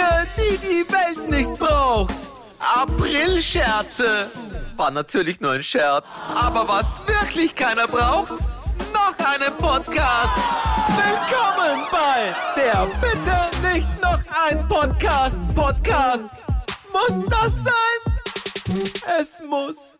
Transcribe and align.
Dinge, 0.00 0.26
die 0.38 0.58
die 0.58 0.92
Welt 0.92 1.28
nicht 1.28 1.54
braucht. 1.58 2.14
Aprilscherze. 2.58 4.30
War 4.76 4.90
natürlich 4.90 5.40
nur 5.40 5.52
ein 5.52 5.62
Scherz. 5.62 6.20
Aber 6.34 6.66
was 6.68 6.98
wirklich 7.06 7.54
keiner 7.54 7.86
braucht? 7.86 8.32
Noch 8.92 9.14
einen 9.18 9.54
Podcast. 9.56 10.34
Willkommen 10.88 11.86
bei 11.90 12.34
der 12.56 12.86
Bitte 13.00 13.74
nicht 13.74 13.88
noch 14.02 14.20
ein 14.48 14.66
Podcast. 14.68 15.38
Podcast. 15.54 16.28
Muss 16.92 17.24
das 17.26 17.64
sein? 17.64 18.84
Es 19.18 19.42
muss. 19.46 19.98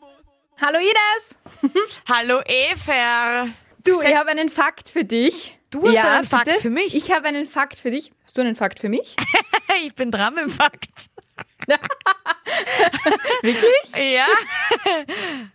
Hallo 0.61 0.79
Ines! 0.79 1.73
Hallo 2.09 2.41
Efer. 2.47 3.49
Du, 3.85 4.01
ich 4.01 4.15
habe 4.15 4.31
einen 4.31 4.51
Fakt 4.51 4.89
für 4.91 5.05
dich. 5.05 5.59
Du 5.71 5.87
hast 5.89 5.97
einen 5.99 6.25
Fakt 6.25 6.47
bitte? 6.47 6.61
für 6.61 6.71
mich? 6.71 6.95
Ich 6.95 7.11
habe 7.13 7.27
einen 7.29 7.47
Fakt 7.47 7.79
für 7.79 7.91
dich. 7.91 8.11
Hast 8.25 8.37
du 8.37 8.41
einen 8.41 8.57
Fakt 8.57 8.81
für 8.81 8.89
mich? 8.89 9.15
ich 9.85 9.95
bin 9.95 10.11
dran 10.11 10.35
mit 10.35 10.45
dem 10.45 10.51
Fakt. 10.51 10.87
Wirklich? 13.43 14.13
Ja. 14.15 14.27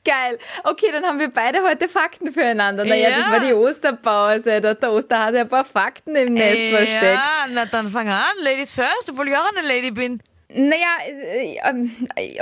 Geil. 0.06 0.40
Okay, 0.64 0.92
dann 0.92 1.04
haben 1.06 1.20
wir 1.20 1.30
beide 1.30 1.62
heute 1.64 1.90
Fakten 1.90 2.32
füreinander. 2.32 2.86
Naja, 2.86 3.10
Ja. 3.10 3.18
das 3.20 3.30
war 3.30 3.40
die 3.42 3.54
Osterpause. 3.54 4.62
Da 4.62 4.70
hat 4.70 4.82
der 4.82 4.92
Osterhase 4.92 5.42
ein 5.42 5.50
paar 5.50 5.66
Fakten 5.66 6.16
im 6.16 6.34
Nest 6.34 6.70
versteckt. 6.74 7.04
Ja, 7.04 7.46
na 7.50 7.66
dann 7.66 7.88
fang 7.90 8.08
an. 8.10 8.24
Ladies 8.42 8.72
first, 8.74 9.10
obwohl 9.10 9.28
ich 9.28 9.36
auch 9.36 9.50
eine 9.56 9.68
Lady 9.68 9.92
bin. 9.92 10.22
Naja, 10.48 10.88
äh, 11.08 11.58
ähm, 11.70 11.92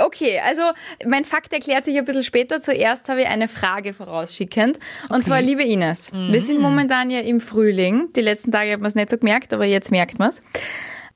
okay, 0.00 0.40
also 0.44 0.62
mein 1.06 1.24
Fakt 1.24 1.52
erklärt 1.52 1.86
sich 1.86 1.96
ein 1.96 2.04
bisschen 2.04 2.22
später. 2.22 2.60
Zuerst 2.60 3.08
habe 3.08 3.22
ich 3.22 3.28
eine 3.28 3.48
Frage 3.48 3.94
vorausschickend. 3.94 4.78
Und 5.08 5.24
zwar, 5.24 5.40
liebe 5.40 5.62
Ines, 5.62 6.12
wir 6.12 6.40
sind 6.40 6.60
momentan 6.60 7.10
ja 7.10 7.20
im 7.20 7.40
Frühling. 7.40 8.12
Die 8.14 8.20
letzten 8.20 8.52
Tage 8.52 8.72
hat 8.72 8.80
man 8.80 8.88
es 8.88 8.94
nicht 8.94 9.10
so 9.10 9.16
gemerkt, 9.16 9.52
aber 9.52 9.64
jetzt 9.64 9.90
merkt 9.90 10.18
man 10.18 10.28
es. 10.28 10.42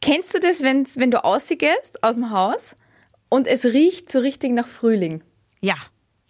Kennst 0.00 0.34
du 0.34 0.40
das, 0.40 0.62
wenn's, 0.62 0.96
wenn 0.96 1.10
du 1.10 1.22
ausgehst 1.24 2.02
aus 2.02 2.14
dem 2.14 2.30
Haus 2.30 2.74
und 3.28 3.46
es 3.46 3.64
riecht 3.64 4.10
so 4.10 4.20
richtig 4.20 4.52
nach 4.52 4.66
Frühling? 4.66 5.22
Ja, 5.60 5.76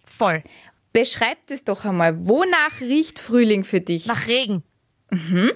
voll. 0.03 0.43
Beschreib 0.91 1.37
das 1.47 1.63
doch 1.63 1.85
einmal. 1.85 2.27
Wonach 2.27 2.81
riecht 2.81 3.19
Frühling 3.19 3.63
für 3.63 3.79
dich? 3.79 4.07
Nach 4.07 4.27
Regen. 4.27 4.63
Mhm. 5.11 5.51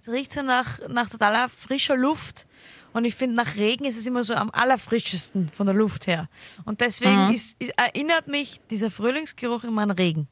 Es 0.00 0.08
riecht 0.08 0.32
so 0.32 0.42
nach, 0.42 0.80
nach 0.88 1.10
totaler 1.10 1.48
frischer 1.50 1.96
Luft. 1.96 2.46
Und 2.92 3.04
ich 3.04 3.14
finde, 3.14 3.36
nach 3.36 3.56
Regen 3.56 3.84
ist 3.84 3.96
es 3.96 4.06
immer 4.06 4.24
so 4.24 4.34
am 4.34 4.50
allerfrischesten 4.52 5.48
von 5.50 5.66
der 5.66 5.74
Luft 5.76 6.06
her. 6.06 6.28
Und 6.64 6.80
deswegen 6.80 7.32
ist, 7.32 7.60
ist, 7.60 7.72
erinnert 7.76 8.26
mich 8.26 8.60
dieser 8.70 8.90
Frühlingsgeruch 8.90 9.64
immer 9.64 9.82
an 9.82 9.90
Regen. 9.92 10.28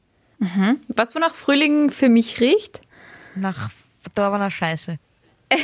Was 0.89 1.15
wonach 1.15 1.35
Frühling 1.35 1.89
für 1.91 2.09
mich 2.09 2.39
riecht? 2.39 2.81
Nach 3.35 3.69
verdorbener 4.01 4.49
Scheiße. 4.49 4.97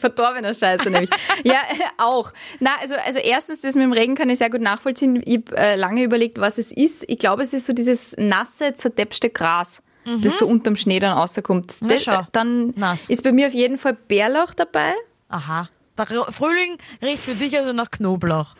Verdorbener 0.00 0.54
Scheiße 0.54 0.90
nämlich. 0.90 1.10
ja, 1.44 1.54
äh, 1.70 1.78
auch. 1.98 2.32
Na, 2.60 2.70
also, 2.80 2.94
also 2.96 3.18
erstens, 3.18 3.60
das 3.62 3.74
mit 3.74 3.84
dem 3.84 3.92
Regen 3.92 4.14
kann 4.14 4.28
ich 4.28 4.38
sehr 4.38 4.50
gut 4.50 4.60
nachvollziehen. 4.60 5.22
Ich 5.24 5.36
habe 5.36 5.56
äh, 5.56 5.76
lange 5.76 6.02
überlegt, 6.02 6.38
was 6.40 6.58
es 6.58 6.72
ist. 6.72 7.04
Ich 7.08 7.18
glaube, 7.18 7.42
es 7.42 7.52
ist 7.52 7.66
so 7.66 7.72
dieses 7.72 8.14
nasse, 8.18 8.74
zerdeppste 8.74 9.30
Gras, 9.30 9.82
das 10.04 10.38
so 10.38 10.46
unterm 10.46 10.76
Schnee 10.76 10.98
dann 11.00 11.16
rauskommt. 11.16 11.76
Na 11.80 11.88
Das, 11.88 12.02
schau. 12.04 12.20
dann 12.32 12.70
Nass. 12.76 13.08
ist 13.08 13.22
bei 13.22 13.32
mir 13.32 13.46
auf 13.46 13.54
jeden 13.54 13.78
Fall 13.78 13.94
Bärlauch 13.94 14.52
dabei. 14.54 14.92
Aha. 15.28 15.68
Der 15.98 16.06
Frühling 16.06 16.78
riecht 17.02 17.24
für 17.24 17.34
dich 17.34 17.56
also 17.56 17.72
nach 17.72 17.90
Knoblauch. 17.90 18.54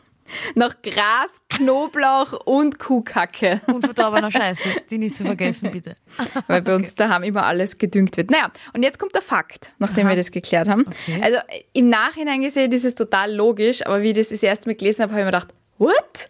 Nach 0.55 0.81
Gras, 0.83 1.41
Knoblauch 1.49 2.33
und 2.45 2.79
Kuhkacke. 2.79 3.61
Und 3.67 3.85
verdorbener 3.85 4.31
Scheiße, 4.31 4.69
die 4.91 4.99
nicht 4.99 5.17
zu 5.17 5.25
vergessen, 5.25 5.71
bitte. 5.71 5.97
Weil 6.47 6.63
bei 6.63 6.75
uns 6.75 6.95
daheim 6.95 7.23
immer 7.23 7.45
alles 7.45 7.79
gedüngt 7.79 8.17
wird. 8.17 8.31
Naja, 8.31 8.51
und 8.73 8.83
jetzt 8.83 8.99
kommt 8.99 9.15
der 9.15 9.23
Fakt, 9.23 9.73
nachdem 9.79 10.09
wir 10.09 10.17
das 10.17 10.31
geklärt 10.31 10.69
haben. 10.69 10.85
Also 11.21 11.39
äh, 11.39 11.65
im 11.73 11.89
Nachhinein 11.89 12.43
gesehen 12.43 12.73
ist 12.73 12.85
es 12.85 12.95
total 12.95 13.35
logisch, 13.35 13.85
aber 13.85 14.03
wie 14.03 14.11
ich 14.11 14.17
das 14.17 14.29
das 14.29 14.43
erste 14.43 14.69
Mal 14.69 14.77
gelesen 14.77 15.03
habe, 15.03 15.13
habe 15.13 15.23
ich 15.23 15.27
mir 15.27 15.33
gedacht, 15.33 15.55
what? 15.79 16.29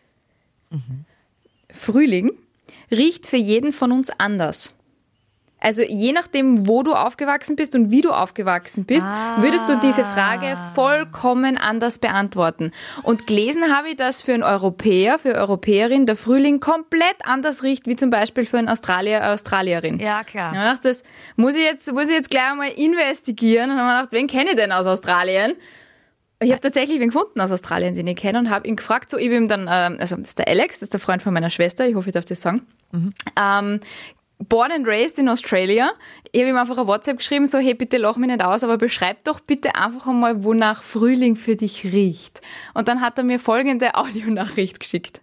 Frühling 1.70 2.32
riecht 2.90 3.26
für 3.26 3.36
jeden 3.36 3.72
von 3.72 3.92
uns 3.92 4.10
anders. 4.18 4.74
Also 5.62 5.84
je 5.84 6.12
nachdem, 6.12 6.66
wo 6.66 6.82
du 6.82 6.92
aufgewachsen 6.92 7.54
bist 7.54 7.76
und 7.76 7.92
wie 7.92 8.00
du 8.00 8.10
aufgewachsen 8.10 8.84
bist, 8.84 9.06
würdest 9.38 9.68
du 9.68 9.78
diese 9.78 10.04
Frage 10.04 10.58
vollkommen 10.74 11.56
anders 11.56 11.98
beantworten. 11.98 12.72
Und 13.04 13.28
gelesen 13.28 13.72
habe 13.72 13.90
ich, 13.90 13.96
dass 13.96 14.22
für 14.22 14.34
einen 14.34 14.42
Europäer, 14.42 15.20
für 15.20 15.30
eine 15.30 15.38
Europäerin 15.38 16.04
der 16.04 16.16
Frühling 16.16 16.58
komplett 16.58 17.16
anders 17.22 17.62
riecht, 17.62 17.86
wie 17.86 17.94
zum 17.94 18.10
Beispiel 18.10 18.44
für 18.44 18.58
einen 18.58 18.68
Australier, 18.68 19.30
Australierin. 19.30 20.00
Ja, 20.00 20.24
klar. 20.24 20.52
Ich 20.52 20.58
dachte, 20.58 20.88
das 20.88 21.04
muss 21.36 21.54
ich 21.54 21.62
jetzt, 21.62 21.92
muss 21.92 22.08
ich 22.08 22.14
jetzt 22.14 22.30
gleich 22.30 22.50
einmal 22.50 22.70
investigieren. 22.70 23.70
Und 23.70 23.78
habe 23.78 23.88
ich 23.88 24.10
gedacht, 24.10 24.12
wen 24.12 24.26
kenne 24.26 24.50
ich 24.50 24.56
denn 24.56 24.72
aus 24.72 24.86
Australien? 24.86 25.54
Ich 26.40 26.50
habe 26.50 26.60
tatsächlich 26.60 26.98
wen 26.98 27.10
gefunden 27.10 27.40
aus 27.40 27.52
Australien, 27.52 27.94
den 27.94 28.08
ich 28.08 28.16
kenne 28.16 28.40
und 28.40 28.50
habe 28.50 28.66
ihn 28.66 28.74
gefragt, 28.74 29.10
so 29.10 29.16
ich 29.16 29.26
habe 29.26 29.36
ihm 29.36 29.46
dann, 29.46 29.68
ähm, 29.70 29.98
also 30.00 30.16
das 30.16 30.30
ist 30.30 30.38
der 30.38 30.48
Alex, 30.48 30.80
das 30.80 30.88
ist 30.88 30.92
der 30.92 30.98
Freund 30.98 31.22
von 31.22 31.32
meiner 31.32 31.50
Schwester, 31.50 31.86
ich 31.86 31.94
hoffe, 31.94 32.08
ich 32.08 32.14
darf 32.14 32.24
das 32.24 32.40
sagen. 32.40 32.66
Ähm, 33.40 33.78
born 34.38 34.72
and 34.72 34.86
raised 34.86 35.18
in 35.18 35.28
Australia. 35.28 35.92
Ich 36.32 36.40
habe 36.40 36.50
ihm 36.50 36.56
einfach 36.56 36.76
eine 36.78 36.86
WhatsApp 36.86 37.18
geschrieben, 37.18 37.46
so 37.46 37.58
hey, 37.58 37.74
bitte 37.74 37.96
lach 37.98 38.16
mich 38.16 38.28
nicht 38.28 38.42
aus, 38.44 38.64
aber 38.64 38.76
beschreib 38.78 39.24
doch 39.24 39.40
bitte 39.40 39.74
einfach 39.74 40.06
einmal, 40.08 40.44
wonach 40.44 40.82
Frühling 40.82 41.36
für 41.36 41.56
dich 41.56 41.84
riecht. 41.84 42.40
Und 42.74 42.88
dann 42.88 43.00
hat 43.00 43.18
er 43.18 43.24
mir 43.24 43.38
folgende 43.38 43.94
Audionachricht 43.94 44.80
geschickt. 44.80 45.20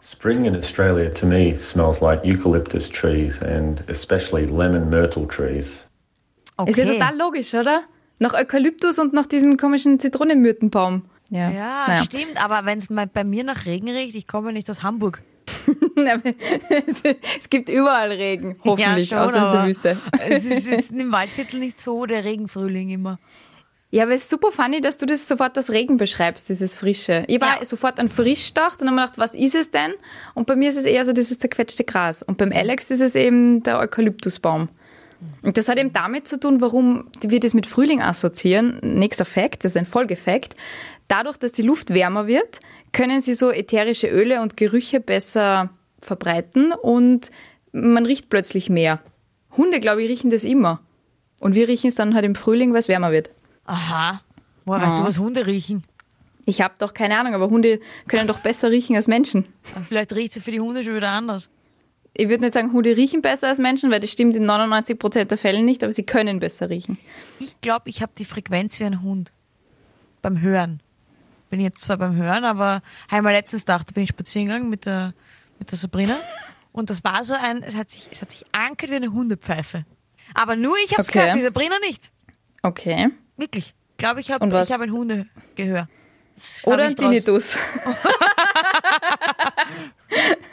Spring 0.00 0.44
in 0.44 0.54
Australia 0.54 1.08
to 1.10 1.26
me 1.26 1.56
smells 1.56 2.00
like 2.00 2.22
eucalyptus 2.24 2.90
trees 2.90 3.40
and 3.42 3.82
especially 3.88 4.44
lemon 4.44 4.90
myrtle 4.90 5.26
trees. 5.26 5.86
Okay. 6.58 6.70
Ist 6.70 6.78
ja 6.78 6.84
total 6.84 7.16
logisch, 7.16 7.54
oder? 7.54 7.84
Nach 8.18 8.34
Eukalyptus 8.34 8.98
und 8.98 9.12
nach 9.14 9.26
diesem 9.26 9.56
komischen 9.56 9.98
Zitronenmyrtenbaum. 9.98 11.06
Ja, 11.30 11.50
Ja, 11.50 11.84
naja. 11.88 12.02
stimmt, 12.04 12.42
aber 12.44 12.66
wenn 12.66 12.78
es 12.78 12.88
bei 13.12 13.24
mir 13.24 13.44
nach 13.44 13.64
Regen 13.64 13.88
riecht, 13.88 14.14
ich 14.14 14.28
komme 14.28 14.52
nicht 14.52 14.70
aus 14.70 14.82
Hamburg. 14.82 15.22
es 17.38 17.50
gibt 17.50 17.68
überall 17.68 18.12
Regen, 18.12 18.56
hoffentlich, 18.64 19.10
ja, 19.10 19.18
schon, 19.18 19.28
außer 19.36 19.46
in 19.46 19.52
der 19.52 19.66
Wüste. 19.66 19.98
Es 20.28 20.44
ist 20.44 20.68
jetzt 20.70 20.90
im 20.92 21.12
Waldviertel 21.12 21.60
nicht 21.60 21.80
so 21.80 22.06
der 22.06 22.24
Regenfrühling 22.24 22.90
immer. 22.90 23.18
Ja, 23.90 24.02
aber 24.04 24.12
es 24.12 24.22
ist 24.22 24.30
super 24.30 24.50
funny, 24.50 24.80
dass 24.80 24.98
du 24.98 25.06
das 25.06 25.28
sofort 25.28 25.56
als 25.56 25.70
Regen 25.70 25.98
beschreibst, 25.98 26.48
dieses 26.48 26.74
Frische. 26.76 27.22
Ich 27.28 27.40
war 27.40 27.60
Ja. 27.60 27.64
sofort 27.64 28.00
an 28.00 28.08
frisch 28.08 28.48
gedacht 28.48 28.80
und 28.82 28.88
habe 28.88 28.96
mir 28.96 29.02
gedacht, 29.02 29.18
was 29.18 29.36
ist 29.36 29.54
es 29.54 29.70
denn? 29.70 29.92
Und 30.34 30.48
bei 30.48 30.56
mir 30.56 30.68
ist 30.70 30.76
es 30.76 30.84
eher 30.84 31.04
so 31.04 31.12
dieses 31.12 31.38
zerquetschte 31.38 31.84
Gras. 31.84 32.22
Und 32.22 32.36
beim 32.36 32.50
Alex 32.50 32.90
ist 32.90 33.00
es 33.00 33.14
eben 33.14 33.62
der 33.62 33.78
Eukalyptusbaum. 33.78 34.68
Und 35.42 35.58
das 35.58 35.68
hat 35.68 35.78
eben 35.78 35.92
damit 35.92 36.26
zu 36.26 36.38
tun, 36.38 36.60
warum 36.60 37.08
wir 37.20 37.40
das 37.40 37.54
mit 37.54 37.66
Frühling 37.66 38.00
assoziieren. 38.00 38.78
Nächster 38.82 39.24
Fakt, 39.24 39.64
das 39.64 39.72
ist 39.72 39.76
ein 39.76 39.86
Folgefakt. 39.86 40.56
Dadurch, 41.08 41.36
dass 41.36 41.52
die 41.52 41.62
Luft 41.62 41.92
wärmer 41.92 42.26
wird, 42.26 42.60
können 42.92 43.20
sie 43.20 43.34
so 43.34 43.50
ätherische 43.50 44.08
Öle 44.08 44.40
und 44.40 44.56
Gerüche 44.56 45.00
besser 45.00 45.70
verbreiten 46.00 46.72
und 46.72 47.30
man 47.72 48.06
riecht 48.06 48.30
plötzlich 48.30 48.70
mehr. 48.70 49.00
Hunde, 49.56 49.80
glaube 49.80 50.02
ich, 50.02 50.08
riechen 50.08 50.30
das 50.30 50.44
immer. 50.44 50.80
Und 51.40 51.54
wir 51.54 51.68
riechen 51.68 51.88
es 51.88 51.96
dann 51.96 52.14
halt 52.14 52.24
im 52.24 52.34
Frühling, 52.34 52.72
weil 52.72 52.78
es 52.78 52.88
wärmer 52.88 53.12
wird. 53.12 53.30
Aha. 53.66 54.22
Woher 54.64 54.82
weißt 54.82 54.98
du, 54.98 55.04
was 55.04 55.18
Hunde 55.18 55.46
riechen? 55.46 55.84
Ich 56.46 56.60
habe 56.60 56.74
doch 56.78 56.94
keine 56.94 57.18
Ahnung, 57.18 57.34
aber 57.34 57.48
Hunde 57.50 57.80
können 58.08 58.26
doch 58.26 58.40
besser 58.40 58.70
riechen 58.70 58.96
als 58.96 59.08
Menschen. 59.08 59.46
Vielleicht 59.82 60.14
riecht 60.14 60.34
sie 60.34 60.40
für 60.40 60.50
die 60.50 60.60
Hunde 60.60 60.82
schon 60.82 60.96
wieder 60.96 61.10
anders. 61.10 61.50
Ich 62.16 62.28
würde 62.28 62.44
nicht 62.44 62.54
sagen, 62.54 62.72
Hunde 62.72 62.96
riechen 62.96 63.22
besser 63.22 63.48
als 63.48 63.58
Menschen, 63.58 63.90
weil 63.90 63.98
das 64.00 64.10
stimmt 64.12 64.36
in 64.36 64.48
99% 64.48 65.24
der 65.24 65.36
Fälle 65.38 65.62
nicht, 65.62 65.82
aber 65.82 65.92
sie 65.92 66.04
können 66.04 66.38
besser 66.38 66.70
riechen. 66.70 66.96
Ich 67.40 67.60
glaube, 67.60 67.90
ich 67.90 68.02
habe 68.02 68.12
die 68.16 68.24
Frequenz 68.24 68.78
wie 68.78 68.84
ein 68.84 69.02
Hund. 69.02 69.32
Beim 70.22 70.40
Hören. 70.40 70.80
Bin 71.50 71.60
jetzt 71.60 71.80
zwar 71.80 71.96
beim 71.98 72.14
Hören, 72.14 72.44
aber 72.44 72.82
einmal 73.10 73.32
letztens 73.32 73.64
Tag, 73.64 73.86
da 73.86 73.92
bin 73.92 74.04
ich 74.04 74.10
spazieren 74.10 74.46
gegangen 74.46 74.70
mit 74.70 74.86
der, 74.86 75.12
mit 75.58 75.70
der 75.70 75.78
Sabrina. 75.78 76.16
Und 76.72 76.88
das 76.90 77.02
war 77.04 77.24
so 77.24 77.34
ein, 77.34 77.62
es 77.62 77.74
hat 77.74 77.90
sich, 77.90 78.08
es 78.10 78.22
hat 78.22 78.30
sich 78.30 78.44
angehört 78.52 78.90
wie 78.90 78.94
eine 78.96 79.12
Hundepfeife. 79.12 79.84
Aber 80.34 80.56
nur 80.56 80.76
ich 80.84 80.92
habe 80.92 81.02
es 81.02 81.08
Okay. 81.08 81.18
gehört, 81.18 81.36
die 81.36 81.42
Sabrina 81.42 81.78
nicht. 81.80 82.10
Okay. 82.62 83.10
Wirklich. 83.36 83.74
Ich 83.90 83.96
glaube, 83.98 84.20
ich 84.20 84.30
habe 84.30 84.46
hab 84.50 84.80
ein 84.80 84.92
Hundegehör. 84.92 85.88
Oder 86.64 86.84
ein. 86.84 86.96
Tinnitus. 86.96 87.58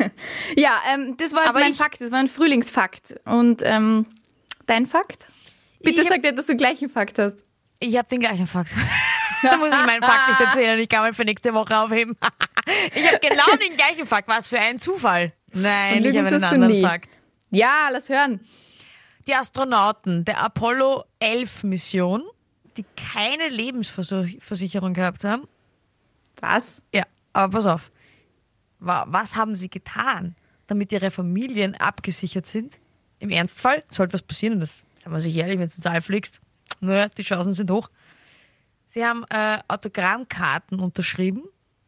ja, 0.56 0.80
ähm, 0.94 1.16
das 1.18 1.34
war 1.34 1.42
jetzt 1.42 1.50
Aber 1.50 1.60
mein 1.60 1.72
ich- 1.72 1.78
Fakt, 1.78 2.02
das 2.02 2.12
war 2.12 2.20
ein 2.20 2.28
Frühlingsfakt. 2.28 3.16
Und 3.26 3.62
ähm, 3.64 4.06
dein 4.68 4.86
Fakt? 4.88 5.26
Bitte 5.84 6.04
sag 6.04 6.22
dir, 6.22 6.32
dass 6.34 6.46
du 6.46 6.56
gleichen 6.56 6.90
Fakt 6.90 7.18
hast. 7.20 7.38
Ich 7.80 7.98
habe 7.98 8.08
den 8.08 8.20
gleichen 8.20 8.46
Fakt. 8.48 8.72
da 9.42 9.58
muss 9.58 9.70
ich 9.70 9.86
meinen 9.86 10.04
Fakt 10.04 10.30
nicht 10.30 10.42
erzählen. 10.42 10.80
Ich 10.80 10.88
kann 10.90 11.08
ihn 11.08 11.14
für 11.14 11.26
nächste 11.26 11.54
Woche 11.54 11.76
aufheben. 11.78 12.16
ich 12.96 13.08
habe 13.08 13.20
genau 13.20 13.56
den 13.56 13.76
gleichen 13.76 14.06
Fakt. 14.06 14.28
Was 14.28 14.48
für 14.48 14.60
ein 14.60 14.78
Zufall. 14.78 15.34
Nein, 15.54 15.98
Und 15.98 16.06
ich 16.06 16.18
habe 16.18 16.28
einen 16.28 16.44
anderen. 16.44 16.82
Fakt. 16.82 17.10
Ja, 17.50 17.90
lass 17.92 18.10
hören. 18.10 18.40
Die 19.28 19.36
Astronauten 19.36 20.26
der 20.26 20.42
Apollo 20.44 21.04
11 21.20 21.64
Mission, 21.64 22.24
die 22.78 22.86
keine 23.14 23.50
Lebensversicherung 23.50 24.94
gehabt 24.94 25.24
haben. 25.24 25.48
Was? 26.40 26.82
Ja, 26.94 27.04
aber 27.34 27.58
pass 27.58 27.66
auf. 27.66 27.92
Wa- 28.82 29.06
Was 29.08 29.36
haben 29.38 29.56
sie 29.56 29.70
getan, 29.70 30.36
damit 30.68 30.92
ihre 30.92 31.10
Familien 31.12 31.76
abgesichert 31.76 32.48
sind? 32.48 32.80
Im 33.20 33.30
Ernstfall 33.30 33.84
sollte 33.90 34.14
was 34.14 34.24
passieren, 34.24 34.56
und 34.56 34.60
das 34.62 34.84
sagen 34.96 35.16
wir 35.16 35.22
sich 35.22 35.36
ehrlich, 35.36 35.60
wenn 35.60 35.68
du 35.68 35.74
ins 35.76 35.86
All 35.86 36.02
fliegst, 36.02 36.42
naja, 36.82 37.08
die 37.10 37.22
Chancen 37.24 37.54
sind 37.54 37.70
hoch. 37.72 37.90
Sie 38.88 39.06
haben 39.06 39.24
äh, 39.30 39.60
Autogrammkarten 39.68 40.80
unterschrieben, 40.80 41.44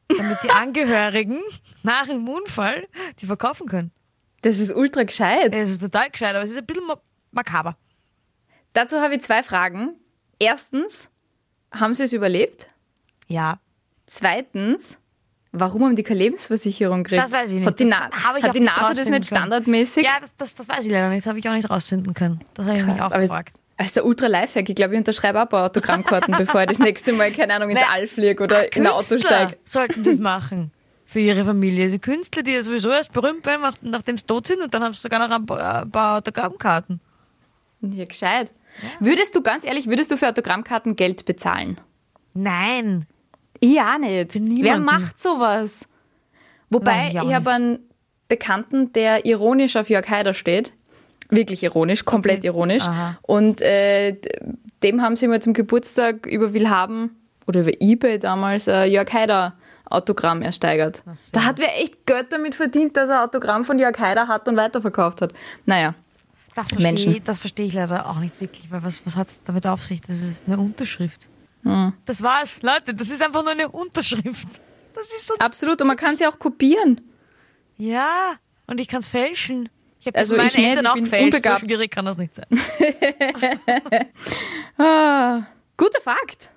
damit 0.08 0.38
die 0.44 0.50
Angehörigen 0.52 1.42
nach 1.82 2.06
dem 2.06 2.28
Unfall 2.30 2.88
die 3.20 3.26
verkaufen 3.26 3.68
können. 3.68 3.92
Das 4.44 4.60
ist 4.60 4.74
ultra 4.74 5.04
gescheit. 5.04 5.54
Das 5.54 5.70
ist 5.70 5.82
total 5.82 6.10
gescheit, 6.12 6.36
aber 6.36 6.44
es 6.46 6.52
ist 6.52 6.58
ein 6.58 6.66
bisschen 6.66 6.86
ma- 6.86 7.02
makaber. 7.32 7.78
Dazu 8.74 9.00
habe 9.02 9.16
ich 9.16 9.22
zwei 9.22 9.42
Fragen. 9.44 9.96
Erstens, 10.40 11.10
haben 11.74 11.96
Sie 11.96 12.04
es 12.04 12.14
überlebt? 12.14 12.68
Ja. 13.28 13.60
Zweitens, 14.06 14.98
warum 15.54 15.84
haben 15.86 15.96
die 15.96 16.04
keine 16.04 16.20
Lebensversicherung 16.20 17.04
gekriegt? 17.04 17.24
Das 17.24 17.32
weiß 17.32 17.50
ich 17.52 17.60
nicht. 17.60 17.68
Hat 17.68 17.80
die, 17.80 17.86
Na 17.86 18.10
ich 18.38 18.44
hat 18.44 18.56
die 18.56 18.60
nicht 18.60 18.76
NASA 18.76 18.94
das 18.94 19.08
nicht 19.08 19.26
standardmäßig? 19.26 20.04
Ja, 20.04 20.12
das, 20.20 20.32
das, 20.38 20.56
das 20.56 20.68
weiß 20.68 20.86
ich 20.86 20.92
leider 20.92 21.10
nicht. 21.10 21.22
Das 21.26 21.30
habe 21.30 21.40
ich 21.40 21.48
auch 21.48 21.54
nicht 21.54 21.70
rausfinden 21.70 22.14
können. 22.14 22.42
Das 22.56 22.66
habe 22.66 22.78
ich 22.80 22.86
mich 22.86 23.02
auch 23.02 23.12
aber 23.12 23.20
gefragt. 23.20 23.56
Ist 23.80 23.96
der 23.96 24.06
ultra 24.06 24.28
Lifehack. 24.28 24.70
Ich 24.70 24.76
glaube, 24.76 24.94
ich 24.94 24.98
unterschreibe 25.00 25.40
auch 25.40 25.44
ein 25.44 25.50
paar 25.50 25.66
Autogrammkarten, 25.66 26.34
bevor 26.38 26.62
ich 26.62 26.68
das 26.68 26.80
nächste 26.80 27.14
Mal, 27.14 27.32
keine 27.32 27.54
Ahnung, 27.56 27.70
ins 27.72 27.80
Nein. 27.80 27.90
All 27.92 28.08
fliege 28.08 28.44
oder 28.44 28.74
in 28.76 28.82
ein 28.86 28.88
Auto 28.94 29.08
Künstler 29.08 29.20
steige. 29.30 29.58
sollten 29.66 30.04
das 30.04 30.20
machen. 30.20 30.72
Für 31.06 31.20
ihre 31.20 31.44
Familie. 31.44 31.86
Also 31.86 32.00
Künstler, 32.00 32.44
die 32.44 32.52
ja 32.52 32.64
sowieso 32.64 32.90
erst 32.92 33.12
berühmt 33.12 33.46
werden, 33.46 33.62
nach- 33.62 33.76
nachdem 33.82 34.18
sie 34.18 34.26
tot 34.26 34.48
sind 34.48 34.62
und 34.62 34.74
dann 34.74 34.84
haben 34.84 34.94
sie 34.94 35.02
sogar 35.02 35.20
noch 35.28 35.36
ein 35.36 35.46
paar, 35.46 35.82
ein 35.84 35.92
paar 35.92 36.18
Autogrammkarten. 36.20 37.00
Ja, 37.82 38.06
gescheit. 38.06 38.52
Würdest 39.00 39.36
du, 39.36 39.42
ganz 39.42 39.66
ehrlich, 39.66 39.88
würdest 39.88 40.10
du 40.12 40.18
für 40.18 40.30
Autogrammkarten 40.30 40.96
Geld 40.96 41.26
bezahlen? 41.26 41.80
Nein. 42.34 43.06
Ich 43.64 43.80
auch 43.80 43.98
nicht. 43.98 44.36
Wer 44.64 44.80
macht 44.80 45.20
sowas? 45.22 45.88
Wobei, 46.70 47.08
ich 47.08 47.14
ich, 47.14 47.20
auch 47.22 47.32
habe 47.32 47.52
einen 47.52 47.80
Bekannten, 48.28 48.92
der 48.94 49.26
ironisch 49.26 49.76
auf 49.76 49.90
Jörg 49.90 50.10
Haider 50.10 50.34
steht. 50.34 50.74
Wirklich 51.30 51.64
ironisch, 51.64 52.04
komplett 52.06 52.40
Okay. 52.40 52.48
ironisch. 52.48 52.84
Aha. 52.84 53.18
Und 53.22 53.62
äh, 53.62 54.18
dem 54.84 55.02
haben 55.02 55.16
sie 55.16 55.28
mal 55.28 55.42
zum 55.42 55.54
Geburtstag 55.54 56.26
über 56.26 56.54
Willhaben 56.54 57.16
oder 57.48 57.62
über 57.62 57.72
Ebay 57.80 58.20
damals 58.20 58.68
äh, 58.68 58.84
Jörg 58.86 59.12
Haider 59.14 59.54
Autogramm 59.86 60.42
ersteigert. 60.42 61.04
Da 61.32 61.46
hat 61.46 61.60
wer 61.60 61.80
echt 61.82 62.06
Geld 62.06 62.32
damit 62.32 62.56
verdient, 62.56 62.98
dass 62.98 63.10
er 63.10 63.24
Autogramm 63.24 63.64
von 63.64 63.78
Jörg 63.80 63.98
Haider 64.00 64.28
hat 64.28 64.48
und 64.48 64.58
weiterverkauft 64.58 65.22
hat. 65.22 65.34
Naja, 65.66 65.94
Das 66.56 66.68
verstehe, 66.68 66.88
Menschen. 66.88 67.12
ich, 67.14 67.24
das 67.24 67.40
verstehe 67.40 67.68
ich 67.68 67.74
leider 67.74 68.10
auch 68.10 68.20
nicht 68.20 68.40
wirklich, 68.42 68.72
weil 68.72 68.84
was, 68.84 69.06
was 69.06 69.16
hat 69.16 69.28
es 69.28 69.42
damit 69.44 69.68
auf 69.68 69.84
sich? 69.84 70.02
Das 70.02 70.22
ist 70.22 70.44
eine 70.48 70.58
Unterschrift. 70.58 71.28
Hm. 71.64 71.94
Das 72.06 72.22
war's, 72.22 72.62
Leute, 72.62 72.94
das 72.94 73.10
ist 73.10 73.22
einfach 73.22 73.42
nur 73.44 73.52
eine 73.52 73.70
Unterschrift. 73.70 74.48
Das 74.94 75.08
ist 75.08 75.28
so. 75.28 75.36
absolut. 75.40 75.82
Und 75.82 75.88
man 75.88 75.98
kann 75.98 76.16
sie 76.16 76.28
auch 76.28 76.38
kopieren. 76.40 77.02
Ja, 77.78 78.34
und 78.68 78.80
ich 78.80 78.88
kann 78.88 79.00
es 79.00 79.08
fälschen. 79.10 79.70
Ich 80.00 80.08
habe 80.08 80.20
Also 80.20 80.36
das 80.36 80.48
ich 80.48 80.54
meine 80.56 80.68
nicht, 80.68 80.78
Eltern 80.78 80.86
ich 80.86 80.92
auch 80.92 81.04
gefälscht. 81.06 81.24
unbegabt. 81.26 81.60
So 81.62 81.66
schwierig 81.66 81.92
kann 81.92 82.06
das 82.06 82.18
nicht 82.18 82.36
sein. 82.36 82.46
Ah, 84.78 85.44
guter 85.78 86.02
Fakt. 86.02 86.50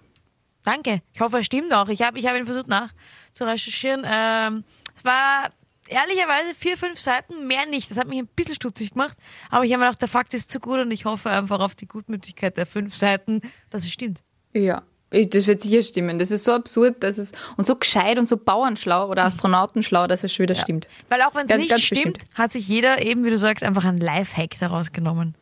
Danke. 0.65 1.01
Ich 1.13 1.21
hoffe, 1.21 1.39
er 1.39 1.45
stimmt 1.45 1.73
auch. 1.73 1.89
Ich 1.89 2.03
habe 2.03 2.19
ich 2.19 2.27
hab 2.27 2.37
ihn 2.37 2.45
versucht 2.47 2.69
nach 2.69 2.91
zu 3.33 3.45
recherchieren. 3.45 4.03
Ähm, 4.05 4.65
es 4.97 5.05
war 5.05 5.49
ehrlicherweise 5.89 6.55
vier, 6.55 6.77
fünf 6.77 6.99
Seiten, 6.99 7.47
mehr 7.47 7.67
nicht. 7.67 7.91
Das 7.91 7.99
hat 7.99 8.09
mich 8.09 8.19
ein 8.19 8.27
bisschen 8.27 8.55
stutzig 8.57 8.91
gemacht. 8.93 9.17
Aber 9.51 9.65
ich 9.65 9.73
habe 9.73 9.81
mir 9.83 9.87
gedacht, 9.87 10.01
der 10.03 10.09
Fakt 10.09 10.35
ist 10.35 10.51
zu 10.51 10.59
gut 10.59 10.79
und 10.81 10.91
ich 10.91 11.05
hoffe 11.05 11.31
einfach 11.31 11.61
auf 11.61 11.75
die 11.75 11.87
Gutmütigkeit 11.87 12.57
der 12.57 12.67
fünf 12.67 12.97
Seiten, 12.97 13.43
dass 13.71 13.85
es 13.85 13.91
stimmt. 13.93 14.19
Ja, 14.53 14.79
ich- 14.79 14.96
das 15.11 15.47
wird 15.47 15.61
sicher 15.61 15.83
stimmen. 15.83 16.19
Das 16.19 16.31
ist 16.31 16.45
so 16.45 16.53
absurd, 16.53 17.03
dass 17.03 17.19
es 17.19 17.33
und 17.57 17.65
so 17.65 17.77
gescheit 17.77 18.19
und 18.19 18.27
so 18.27 18.37
bauernschlau 18.37 19.09
oder 19.09 19.25
astronautenschlau, 19.25 20.07
dass 20.07 20.25
es 20.25 20.33
schon 20.35 20.45
wieder 20.45 20.55
stimmt. 20.57 20.89
Weil 21.09 21.23
auch 21.23 21.35
wenn 21.35 21.49
es 21.49 21.57
nicht 21.57 21.71
ganz 21.71 21.83
stimmt, 21.83 22.19
bestimmt. 22.19 22.39
hat 22.39 22.53
sich 22.53 22.67
jeder 22.69 23.01
eben, 23.03 23.25
wie 23.25 23.31
du 23.31 23.39
sagst, 23.39 23.65
einfach 23.65 23.85
einen 23.85 23.99
Lifehack 23.99 24.59
daraus 24.61 24.93
genommen. 24.93 25.35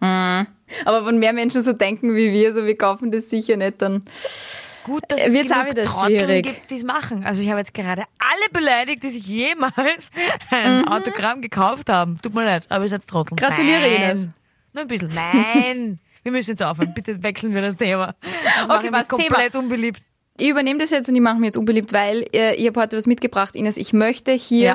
Aber 0.00 1.04
wenn 1.06 1.18
mehr 1.18 1.32
Menschen 1.34 1.62
so 1.62 1.72
denken 1.74 2.14
wie 2.16 2.32
wir, 2.32 2.54
so 2.54 2.64
wir 2.64 2.76
kaufen 2.76 3.10
das 3.10 3.28
sicher 3.28 3.56
nicht, 3.56 3.82
dann 3.82 4.04
Gut, 4.84 5.02
dass 5.08 5.20
es 5.20 5.34
wird's 5.34 5.50
genug 5.52 5.70
wieder 5.70 5.82
Trotteln 5.82 6.40
gibt, 6.42 6.70
die 6.70 6.76
es 6.76 6.84
machen. 6.84 7.22
Also 7.26 7.42
ich 7.42 7.50
habe 7.50 7.58
jetzt 7.58 7.74
gerade 7.74 8.04
alle 8.18 8.50
beleidigt, 8.50 9.02
die 9.02 9.08
sich 9.10 9.26
jemals 9.26 10.10
ein 10.50 10.78
Mhm. 10.78 10.88
Autogramm 10.88 11.42
gekauft 11.42 11.90
haben. 11.90 12.18
Tut 12.22 12.34
mir 12.34 12.46
leid, 12.46 12.64
aber 12.70 12.84
ihr 12.84 12.88
seid 12.90 13.06
Trotteln. 13.06 13.36
Gratuliere, 13.36 13.80
Nein. 13.82 14.02
Ines. 14.10 14.28
Nur 14.72 14.82
ein 14.82 14.88
bisschen. 14.88 15.12
Nein. 15.14 15.98
Wir 16.22 16.32
müssen 16.32 16.50
jetzt 16.50 16.62
aufhören. 16.62 16.92
Bitte 16.94 17.22
wechseln 17.22 17.54
wir 17.54 17.62
das 17.62 17.76
Thema. 17.76 18.14
Das 18.66 18.82
mich 18.82 18.92
was, 18.92 19.08
komplett 19.08 19.54
unbeliebt. 19.54 20.00
ich 20.38 20.48
übernehme 20.48 20.78
das 20.78 20.90
jetzt 20.90 21.08
und 21.08 21.14
ich 21.16 21.20
mache 21.22 21.38
mir 21.38 21.46
jetzt 21.46 21.56
unbeliebt, 21.56 21.92
weil 21.92 22.24
äh, 22.34 22.54
ich 22.56 22.66
habe 22.66 22.80
heute 22.80 22.96
was 22.96 23.06
mitgebracht, 23.06 23.54
Ines. 23.54 23.76
Ich 23.76 23.92
möchte 23.92 24.32
hier 24.32 24.60
Ja. 24.68 24.74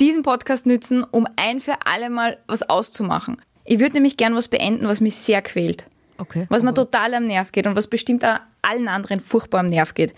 diesen 0.00 0.22
Podcast 0.22 0.66
nützen, 0.66 1.04
um 1.10 1.26
ein 1.36 1.60
für 1.60 1.74
alle 1.84 2.10
Mal 2.10 2.38
was 2.46 2.62
auszumachen. 2.68 3.40
Ich 3.64 3.80
würde 3.80 3.94
nämlich 3.94 4.16
gern 4.16 4.34
was 4.34 4.48
beenden, 4.48 4.86
was 4.88 5.00
mich 5.00 5.16
sehr 5.16 5.42
quält. 5.42 5.84
Okay. 6.20 6.46
was 6.48 6.64
mir 6.64 6.74
total 6.74 7.14
am 7.14 7.22
Nerv 7.24 7.52
geht 7.52 7.68
und 7.68 7.76
was 7.76 7.86
bestimmt 7.86 8.24
auch 8.24 8.40
allen 8.62 8.88
anderen 8.88 9.20
furchtbar 9.20 9.60
am 9.60 9.66
Nerv 9.66 9.94
geht. 9.94 10.14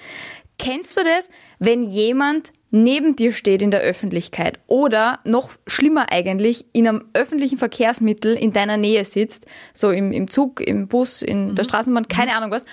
Kennst 0.58 0.96
du 0.96 1.02
das, 1.04 1.28
wenn 1.58 1.82
jemand 1.84 2.52
neben 2.70 3.17
dir 3.17 3.32
steht 3.32 3.62
in 3.62 3.70
der 3.70 3.81
Öffentlichkeit 3.81 4.58
oder 4.67 5.19
noch 5.25 5.50
schlimmer 5.67 6.11
eigentlich 6.11 6.67
in 6.72 6.88
einem 6.88 7.05
öffentlichen 7.12 7.58
Verkehrsmittel 7.58 8.34
in 8.34 8.52
deiner 8.52 8.76
Nähe 8.76 9.05
sitzt, 9.05 9.46
so 9.75 9.90
im, 9.90 10.12
im 10.12 10.31
Zug, 10.31 10.61
im 10.61 10.88
Bus, 10.88 11.22
in 11.22 11.55
der 11.55 11.64
Straßenbahn, 11.64 12.08
keine 12.08 12.37
Ahnung 12.37 12.50
was, 12.50 12.67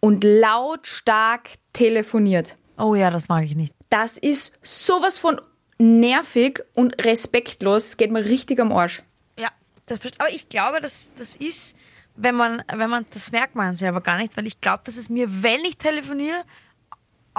und 0.00 0.24
lautstark 0.24 1.50
telefoniert? 1.72 2.56
Oh 2.78 2.94
ja, 2.94 3.10
das 3.10 3.28
mag 3.28 3.44
ich 3.44 3.56
nicht. 3.56 3.74
Das 3.90 4.18
ist 4.18 4.52
sowas 4.62 5.18
von 5.18 5.40
nervig 5.78 6.62
und 6.74 7.04
respektlos. 7.04 7.88
Es 7.88 7.96
geht 7.96 8.12
mir 8.12 8.24
richtig 8.24 8.60
am 8.60 8.72
Arsch. 8.72 9.02
Ja, 9.38 9.48
das, 9.86 10.00
aber 10.18 10.30
ich 10.30 10.48
glaube, 10.48 10.80
das, 10.80 11.12
das 11.16 11.36
ist, 11.36 11.76
wenn 12.16 12.34
man, 12.34 12.62
wenn 12.72 12.90
man, 12.90 13.06
das 13.10 13.32
merkt 13.32 13.54
man 13.54 13.74
selber 13.74 14.00
gar 14.00 14.18
nicht, 14.18 14.36
weil 14.36 14.46
ich 14.46 14.60
glaube, 14.60 14.82
dass 14.84 14.96
es 14.96 15.08
mir, 15.08 15.42
wenn 15.42 15.60
ich 15.60 15.78
telefoniere, 15.78 16.44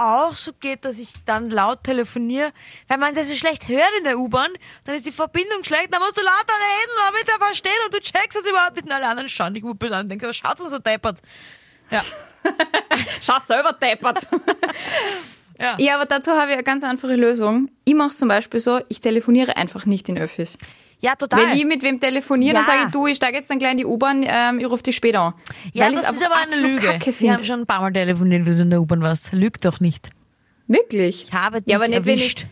auch 0.00 0.34
so 0.34 0.52
geht, 0.52 0.84
dass 0.84 0.98
ich 0.98 1.12
dann 1.24 1.50
laut 1.50 1.84
telefoniere. 1.84 2.52
Wenn 2.88 3.00
man 3.00 3.14
es 3.14 3.28
so 3.28 3.34
schlecht 3.34 3.68
hört 3.68 3.90
in 3.98 4.04
der 4.04 4.18
U-Bahn, 4.18 4.50
dann 4.84 4.94
ist 4.94 5.06
die 5.06 5.12
Verbindung 5.12 5.62
schlecht, 5.64 5.92
dann 5.92 6.00
musst 6.00 6.16
du 6.16 6.22
lauter 6.22 6.54
reden, 6.54 6.92
damit 7.06 7.28
er 7.28 7.38
versteht 7.46 7.72
und 7.86 7.94
du 7.94 8.00
checkst 8.00 8.38
es 8.40 8.48
überhaupt 8.48 8.76
nicht. 8.76 8.86
Und 8.86 8.92
alle 8.92 9.06
anderen 9.06 9.28
schauen 9.28 9.54
dich 9.54 9.62
böse 9.62 9.94
an 9.94 10.02
und 10.02 10.08
denken, 10.08 10.26
was 10.26 10.36
schaut 10.36 10.58
so 10.58 10.78
deppert. 10.78 11.18
Ja. 11.90 12.04
Schau 13.20 13.38
selber 13.44 13.72
deppert. 13.72 14.26
Ja. 15.60 15.76
Ja, 15.78 15.96
aber 15.96 16.06
dazu 16.06 16.30
habe 16.30 16.52
ich 16.52 16.54
eine 16.54 16.62
ganz 16.64 16.82
einfache 16.84 17.16
Lösung. 17.16 17.70
Ich 17.84 17.94
mache 17.94 18.08
es 18.08 18.16
zum 18.16 18.28
Beispiel 18.28 18.58
so, 18.58 18.80
ich 18.88 19.02
telefoniere 19.02 19.58
einfach 19.58 19.84
nicht 19.84 20.08
in 20.08 20.16
Öffis. 20.16 20.56
Ja, 21.00 21.14
total. 21.16 21.40
Wenn 21.50 21.56
ich 21.56 21.64
mit 21.64 21.82
wem 21.82 21.98
telefoniere, 21.98 22.54
dann 22.54 22.62
Ja. 22.66 22.70
sage 22.72 22.82
ich, 22.86 22.90
du, 22.92 23.06
ich 23.06 23.16
steige 23.16 23.36
jetzt 23.38 23.48
dann 23.50 23.58
gleich 23.58 23.72
in 23.72 23.78
die 23.78 23.86
U-Bahn, 23.86 24.24
ähm, 24.26 24.58
ich 24.60 24.66
rufe 24.70 24.82
dich 24.82 24.94
später 24.96 25.20
an. 25.20 25.34
ja, 25.72 25.86
Weil 25.86 25.94
das 25.94 26.10
ist 26.10 26.24
aber 26.24 26.36
eine 26.36 26.60
Lüge. 26.60 26.86
Kacke 26.88 27.06
Wir 27.06 27.12
finde. 27.12 27.32
haben 27.34 27.44
schon 27.44 27.60
ein 27.60 27.66
paar 27.66 27.80
Mal 27.80 27.92
telefoniert, 27.92 28.44
wie 28.46 28.50
du 28.54 28.62
in 28.62 28.70
der 28.70 28.80
U-Bahn 28.82 29.00
warst. 29.00 29.32
Lüg 29.32 29.60
doch 29.62 29.80
nicht. 29.80 30.10
Wirklich? 30.66 31.24
Ich 31.28 31.32
habe 31.32 31.62
dich 31.62 31.70
ja, 31.72 31.78
aber 31.78 31.88
nicht, 31.88 32.04
wenn 32.04 32.14
ich, 32.14 32.20
erwischt. 32.22 32.46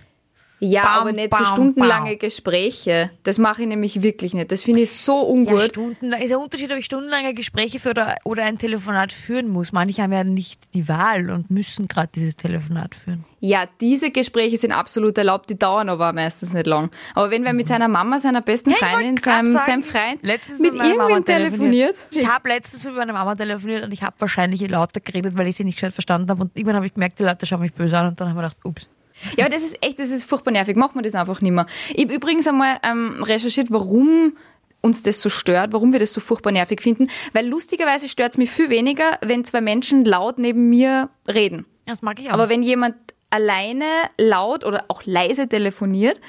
Ja, 0.60 0.82
Bam, 0.82 1.00
aber 1.02 1.12
nicht 1.12 1.32
so 1.34 1.42
bam, 1.42 1.44
stundenlange 1.52 2.10
bam. 2.10 2.18
Gespräche. 2.18 3.10
Das 3.22 3.38
mache 3.38 3.62
ich 3.62 3.68
nämlich 3.68 4.02
wirklich 4.02 4.34
nicht. 4.34 4.50
Das 4.50 4.62
finde 4.62 4.82
ich 4.82 4.90
so 4.90 5.12
Ja, 5.22 5.28
ungut. 5.28 5.62
stundenlang. 5.62 6.20
Ist 6.20 6.32
ein 6.32 6.38
Unterschied, 6.38 6.72
ob 6.72 6.78
ich 6.78 6.84
stundenlange 6.86 7.34
Gespräche 7.34 7.78
führe 7.78 7.92
oder, 7.92 8.14
oder 8.24 8.44
ein 8.44 8.58
Telefonat 8.58 9.12
führen 9.12 9.48
muss. 9.48 9.72
Manche 9.72 10.02
haben 10.02 10.12
ja 10.12 10.24
nicht 10.24 10.60
die 10.74 10.88
Wahl 10.88 11.30
und 11.30 11.50
müssen 11.50 11.86
gerade 11.88 12.10
dieses 12.14 12.36
Telefonat 12.36 12.94
führen. 12.94 13.24
Ja, 13.40 13.66
diese 13.80 14.10
Gespräche 14.10 14.58
sind 14.58 14.72
absolut 14.72 15.16
erlaubt, 15.16 15.48
die 15.48 15.56
dauern 15.58 15.88
aber 15.88 16.12
meistens 16.12 16.52
nicht 16.52 16.66
lang. 16.66 16.90
Aber 17.14 17.30
wenn 17.30 17.44
wer 17.44 17.52
mit 17.52 17.68
seiner 17.68 17.86
Mama, 17.88 18.18
seiner 18.18 18.42
besten 18.42 18.70
Mhm. 18.70 18.76
Ja, 18.80 18.88
Freundin, 18.88 19.16
seinem, 19.16 19.52
sagen, 19.52 19.64
seinem 19.66 19.82
Freund 19.84 20.18
letztens 20.22 20.58
mit 20.58 20.72
mit 20.72 20.82
irgendwem 20.82 21.24
telefoniert, 21.24 21.96
Ich 22.10 22.26
habe 22.26 22.48
letztens 22.48 22.84
mit 22.84 22.96
meiner 22.96 23.12
Mama 23.12 23.34
telefoniert 23.36 23.84
und 23.84 23.92
ich 23.92 24.02
habe 24.02 24.16
wahrscheinlich 24.18 24.60
lauter 24.68 25.00
geredet, 25.00 25.36
weil 25.38 25.46
ich 25.46 25.56
sie 25.56 25.64
nicht 25.64 25.76
gescheit 25.76 25.92
verstanden 25.92 26.28
habe. 26.30 26.42
Und 26.42 26.50
irgendwann 26.56 26.76
habe 26.76 26.86
ich 26.86 26.94
gemerkt, 26.94 27.18
die 27.20 27.22
Leute 27.22 27.46
schauen 27.46 27.60
mich 27.60 27.72
böse 27.72 27.96
an 27.96 28.08
und 28.08 28.20
dann 28.20 28.28
habe 28.28 28.38
ich 28.40 28.42
mir 28.42 28.48
gedacht, 28.48 28.64
ups. 28.64 28.90
Ja, 29.36 29.46
aber 29.46 29.54
das 29.54 29.62
ist 29.62 29.82
echt, 29.84 29.98
das 29.98 30.10
ist 30.10 30.24
furchtbar 30.24 30.52
nervig. 30.52 30.76
Machen 30.76 30.96
wir 30.96 31.02
das 31.02 31.14
einfach 31.14 31.40
nicht 31.40 31.52
mehr. 31.52 31.66
Ich 31.94 32.04
habe 32.04 32.14
übrigens 32.14 32.46
einmal 32.46 32.78
ähm, 32.82 33.22
recherchiert, 33.22 33.70
warum 33.70 34.36
uns 34.80 35.02
das 35.02 35.20
so 35.20 35.28
stört, 35.28 35.72
warum 35.72 35.92
wir 35.92 35.98
das 35.98 36.12
so 36.12 36.20
furchtbar 36.20 36.52
nervig 36.52 36.82
finden. 36.82 37.08
Weil 37.32 37.46
lustigerweise 37.46 38.08
stört 38.08 38.32
es 38.32 38.38
mich 38.38 38.50
viel 38.50 38.70
weniger, 38.70 39.18
wenn 39.22 39.44
zwei 39.44 39.60
Menschen 39.60 40.04
laut 40.04 40.38
neben 40.38 40.68
mir 40.68 41.10
reden. 41.26 41.66
Das 41.86 42.02
mag 42.02 42.20
ich 42.20 42.28
auch. 42.28 42.34
Aber 42.34 42.48
wenn 42.48 42.62
jemand 42.62 42.94
alleine 43.30 43.84
laut 44.18 44.64
oder 44.64 44.84
auch 44.88 45.02
leise 45.04 45.48
telefoniert, 45.48 46.20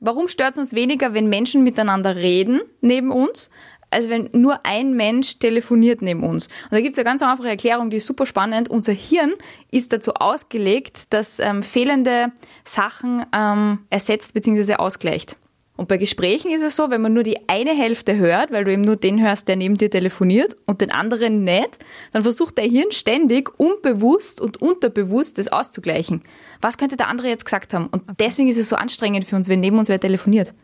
warum 0.00 0.28
stört 0.28 0.52
es 0.52 0.58
uns 0.58 0.72
weniger, 0.74 1.14
wenn 1.14 1.28
Menschen 1.28 1.62
miteinander 1.62 2.16
reden 2.16 2.60
neben 2.80 3.10
uns, 3.10 3.50
als 3.90 4.08
wenn 4.08 4.28
nur 4.32 4.64
ein 4.64 4.94
Mensch 4.94 5.38
telefoniert 5.38 6.02
neben 6.02 6.22
uns? 6.22 6.46
Und 6.46 6.72
da 6.72 6.80
gibt 6.80 6.94
es 6.94 6.98
eine 6.98 7.04
ganz 7.04 7.22
einfache 7.22 7.48
Erklärung, 7.48 7.90
die 7.90 7.98
ist 7.98 8.06
super 8.06 8.26
spannend. 8.26 8.68
Unser 8.68 8.92
Hirn 8.92 9.32
ist 9.70 9.92
dazu 9.92 10.14
ausgelegt, 10.14 11.12
dass 11.12 11.40
ähm, 11.40 11.62
fehlende 11.62 12.32
Sachen 12.64 13.24
ähm, 13.32 13.80
ersetzt 13.90 14.34
bzw. 14.34 14.74
ausgleicht. 14.74 15.36
Und 15.76 15.88
bei 15.88 15.98
Gesprächen 15.98 16.50
ist 16.50 16.62
es 16.62 16.74
so, 16.74 16.88
wenn 16.90 17.02
man 17.02 17.12
nur 17.12 17.22
die 17.22 17.48
eine 17.48 17.76
Hälfte 17.76 18.16
hört, 18.16 18.50
weil 18.50 18.64
du 18.64 18.72
eben 18.72 18.82
nur 18.82 18.96
den 18.96 19.22
hörst, 19.22 19.46
der 19.46 19.56
neben 19.56 19.76
dir 19.76 19.90
telefoniert 19.90 20.56
und 20.66 20.80
den 20.80 20.90
anderen 20.90 21.44
nicht, 21.44 21.78
dann 22.12 22.22
versucht 22.22 22.56
der 22.56 22.64
Hirn 22.64 22.90
ständig 22.90 23.50
unbewusst 23.58 24.40
und 24.40 24.60
unterbewusst 24.62 25.36
das 25.36 25.48
auszugleichen. 25.48 26.22
Was 26.62 26.78
könnte 26.78 26.96
der 26.96 27.08
andere 27.08 27.28
jetzt 27.28 27.44
gesagt 27.44 27.74
haben? 27.74 27.88
Und 27.88 28.04
deswegen 28.18 28.48
ist 28.48 28.56
es 28.56 28.70
so 28.70 28.76
anstrengend 28.76 29.24
für 29.26 29.36
uns, 29.36 29.48
wenn 29.48 29.60
neben 29.60 29.78
uns 29.78 29.90
wer 29.90 30.00
telefoniert. 30.00 30.54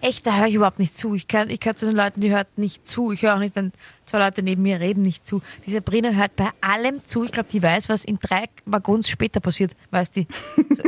Echt, 0.00 0.26
da 0.26 0.36
höre 0.36 0.46
ich 0.46 0.54
überhaupt 0.54 0.78
nicht 0.78 0.96
zu. 0.96 1.14
Ich, 1.14 1.28
kann, 1.28 1.50
ich 1.50 1.60
gehöre 1.60 1.76
zu 1.76 1.86
den 1.86 1.96
Leuten, 1.96 2.20
die 2.20 2.30
hört 2.30 2.58
nicht 2.58 2.86
zu. 2.88 3.12
Ich 3.12 3.22
höre 3.22 3.34
auch 3.34 3.38
nicht, 3.38 3.56
wenn 3.56 3.72
zwei 4.06 4.18
Leute 4.18 4.42
neben 4.42 4.62
mir 4.62 4.80
reden, 4.80 5.02
nicht 5.02 5.26
zu. 5.26 5.42
Die 5.66 5.72
Sabrina 5.72 6.10
hört 6.10 6.36
bei 6.36 6.50
allem 6.60 7.02
zu. 7.04 7.24
Ich 7.24 7.32
glaube, 7.32 7.48
die 7.50 7.62
weiß, 7.62 7.88
was 7.88 8.04
in 8.04 8.18
drei 8.18 8.44
Waggons 8.64 9.08
später 9.08 9.40
passiert, 9.40 9.72
weiß 9.90 10.10
die. 10.10 10.26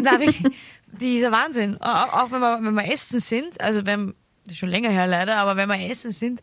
Na, 0.02 0.21
wirklich, 0.21 0.43
dieser 0.87 1.33
Wahnsinn. 1.33 1.81
Auch, 1.81 2.31
wenn, 2.31 2.40
wir, 2.40 2.62
wenn 2.62 2.75
wir 2.75 2.93
essen 2.93 3.21
sind, 3.21 3.61
also 3.61 3.85
wenn, 3.87 4.14
das 4.45 4.52
ist 4.52 4.59
schon 4.59 4.69
länger 4.69 4.90
her 4.90 5.07
leider, 5.07 5.37
aber 5.37 5.57
wenn 5.57 5.69
wir 5.69 5.90
essen 5.90 6.12
sind, 6.12 6.40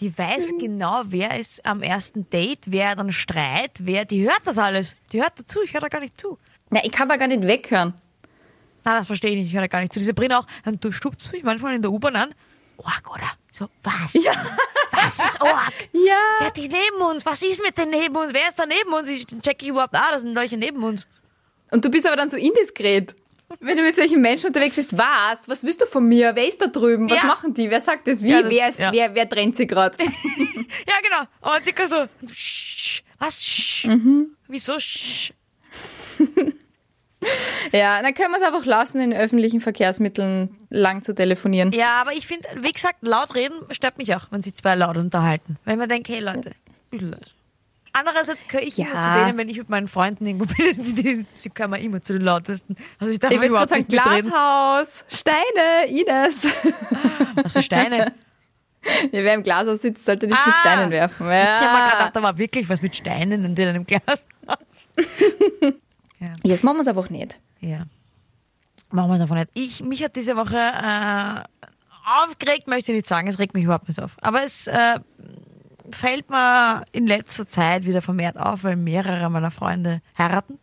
die 0.00 0.16
weiß 0.16 0.54
genau, 0.58 1.02
wer 1.06 1.38
ist 1.38 1.64
am 1.64 1.82
ersten 1.82 2.28
Date, 2.28 2.60
wer 2.66 2.94
dann 2.94 3.12
streit, 3.12 3.72
wer, 3.80 4.04
die 4.04 4.24
hört 4.24 4.42
das 4.44 4.58
alles. 4.58 4.94
Die 5.12 5.20
hört 5.20 5.38
dazu, 5.38 5.60
ich 5.64 5.72
höre 5.72 5.80
da 5.80 5.88
gar 5.88 6.00
nicht 6.00 6.20
zu. 6.20 6.38
Na, 6.70 6.84
ich 6.84 6.92
kann 6.92 7.08
da 7.08 7.16
gar 7.16 7.28
nicht 7.28 7.44
weghören. 7.44 7.94
Nein, 8.86 8.98
das 8.98 9.06
verstehe 9.08 9.30
ich 9.32 9.36
nicht, 9.38 9.46
ich 9.48 9.52
höre 9.54 9.62
da 9.62 9.66
gar 9.66 9.80
nicht 9.80 9.92
zu. 9.92 9.98
Diese 9.98 10.10
Sabrina 10.10 10.38
auch, 10.38 10.46
und 10.64 10.82
du 10.84 10.92
stupst 10.92 11.32
mich 11.32 11.42
manchmal 11.42 11.74
in 11.74 11.82
der 11.82 11.90
U-Bahn 11.90 12.14
an. 12.14 12.34
Org, 12.76 13.10
oder? 13.12 13.26
So, 13.50 13.68
was? 13.82 14.14
Was 14.92 15.18
ist 15.18 15.40
Org? 15.40 15.72
Ja. 15.92 16.44
Ja, 16.46 16.50
die 16.50 16.68
neben 16.68 17.02
uns. 17.10 17.26
Was 17.26 17.42
ist 17.42 17.60
mit 17.62 17.76
den 17.76 17.90
neben 17.90 18.14
uns? 18.14 18.32
Wer 18.32 18.46
ist 18.48 18.58
da 18.58 18.64
neben 18.64 18.92
uns? 18.92 19.08
Ich 19.08 19.26
check 19.42 19.60
ich 19.60 19.68
überhaupt, 19.68 19.94
ah, 19.96 20.12
das 20.12 20.22
sind 20.22 20.36
welche 20.36 20.56
neben 20.56 20.82
uns. 20.84 21.06
Und 21.72 21.84
du 21.84 21.90
bist 21.90 22.06
aber 22.06 22.14
dann 22.16 22.30
so 22.30 22.36
indiskret. 22.36 23.16
Wenn 23.60 23.76
du 23.76 23.82
mit 23.82 23.96
solchen 23.96 24.20
Menschen 24.20 24.48
unterwegs 24.48 24.76
bist, 24.76 24.96
was? 24.96 25.48
Was 25.48 25.64
willst 25.64 25.80
du 25.80 25.86
von 25.86 26.06
mir? 26.06 26.34
Wer 26.36 26.46
ist 26.48 26.60
da 26.62 26.66
drüben? 26.68 27.08
Was 27.10 27.22
Ja. 27.22 27.26
machen 27.26 27.54
die? 27.54 27.68
Wer 27.70 27.80
sagt 27.80 28.06
das 28.06 28.22
wie? 28.22 28.30
Ja, 28.30 28.42
das- 28.42 28.50
wer, 28.52 28.68
ist, 28.68 28.78
ja. 28.78 28.92
wer, 28.92 29.14
wer 29.14 29.28
trennt 29.28 29.56
sie 29.56 29.66
gerade? 29.66 29.96
Ja, 30.86 30.94
genau. 31.02 31.26
Aber 31.40 31.62
circa 31.64 31.86
so, 31.88 32.06
was? 33.18 33.42
Sch? 33.44 33.88
Wieso? 34.48 34.76
Ja, 37.72 38.00
dann 38.02 38.14
können 38.14 38.30
wir 38.30 38.36
es 38.36 38.42
einfach 38.42 38.64
lassen, 38.64 39.00
in 39.00 39.12
öffentlichen 39.12 39.60
Verkehrsmitteln 39.60 40.56
lang 40.70 41.02
zu 41.02 41.14
telefonieren. 41.14 41.72
Ja, 41.72 42.00
aber 42.00 42.12
ich 42.12 42.26
finde, 42.26 42.48
wie 42.60 42.72
gesagt, 42.72 42.98
laut 43.02 43.34
reden 43.34 43.54
stört 43.70 43.98
mich 43.98 44.14
auch, 44.14 44.26
wenn 44.30 44.42
sich 44.42 44.54
zwei 44.54 44.74
laut 44.74 44.96
unterhalten. 44.96 45.58
Wenn 45.64 45.78
man 45.78 45.88
denkt, 45.88 46.08
hey 46.08 46.20
Leute. 46.20 46.52
Andererseits 47.92 48.46
gehöre 48.46 48.62
ich 48.66 48.76
Ja. 48.76 48.86
immer 48.86 49.00
zu 49.00 49.10
denen, 49.12 49.38
wenn 49.38 49.48
ich 49.48 49.56
mit 49.58 49.68
meinen 49.70 49.88
Freunden 49.88 50.26
irgendwo 50.26 50.46
bin, 50.46 50.66
die, 50.96 51.02
die, 51.02 51.26
sie 51.34 51.48
gehören 51.50 51.72
immer 51.72 51.78
immer 51.82 52.02
zu 52.02 52.12
den 52.12 52.22
lautesten. 52.22 52.76
Also 52.98 53.12
ich 53.12 53.18
darf 53.18 53.30
Ich 53.32 53.40
überhaupt 53.42 53.70
sagen, 53.70 53.86
nicht 53.88 53.92
mitreden. 54.04 54.30
Glashaus, 54.30 55.04
Steine, 55.08 55.86
Ines. 55.88 56.46
Also 57.42 57.60
Steine. 57.62 58.12
Ja, 59.10 59.24
wer 59.24 59.34
im 59.34 59.42
Glashaus 59.42 59.82
sitzt, 59.82 60.04
sollte 60.04 60.28
nicht 60.28 60.38
mit 60.46 60.54
Ah. 60.54 60.60
Steinen 60.60 60.90
werfen. 60.90 61.26
Ich 61.26 61.32
habe 61.32 61.32
mir 61.32 61.48
gerade 61.48 61.64
Ja. 61.64 61.90
gedacht, 61.90 62.14
da 62.14 62.22
war 62.22 62.38
wirklich 62.38 62.68
was 62.68 62.80
mit 62.82 62.94
Steinen 62.94 63.44
und 63.44 63.58
in 63.58 63.68
einem 63.68 63.84
Glas. 66.18 66.36
Jetzt 66.42 66.64
machen 66.64 66.76
wir 66.76 66.80
es 66.82 66.88
einfach 66.88 67.10
nicht. 67.10 67.38
Ja. 67.60 67.84
Machen 68.90 69.08
wir 69.10 69.14
es 69.16 69.20
einfach 69.20 69.34
nicht. 69.36 69.50
Ich, 69.54 69.82
mich 69.82 70.02
hat 70.04 70.16
diese 70.16 70.36
Woche 70.36 70.56
äh, 70.56 71.42
aufgeregt, 72.24 72.68
möchte 72.68 72.92
ich 72.92 72.96
nicht 72.96 73.08
sagen, 73.08 73.28
es 73.28 73.38
regt 73.38 73.54
mich 73.54 73.64
überhaupt 73.64 73.88
nicht 73.88 74.00
auf. 74.00 74.16
Aber 74.22 74.42
es 74.42 74.66
äh, 74.68 74.98
fällt 75.90 76.30
mir 76.30 76.84
in 76.92 77.06
letzter 77.06 77.46
Zeit 77.46 77.84
wieder 77.84 78.00
vermehrt 78.02 78.36
auf, 78.38 78.64
weil 78.64 78.76
mehrere 78.76 79.28
meiner 79.30 79.50
Freunde 79.50 80.00
heiraten. 80.16 80.58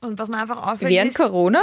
Und 0.00 0.18
was 0.18 0.28
mir 0.28 0.38
einfach 0.38 0.62
auffällt 0.62 0.90
Während 0.90 1.10
ist, 1.12 1.16
Corona? 1.16 1.60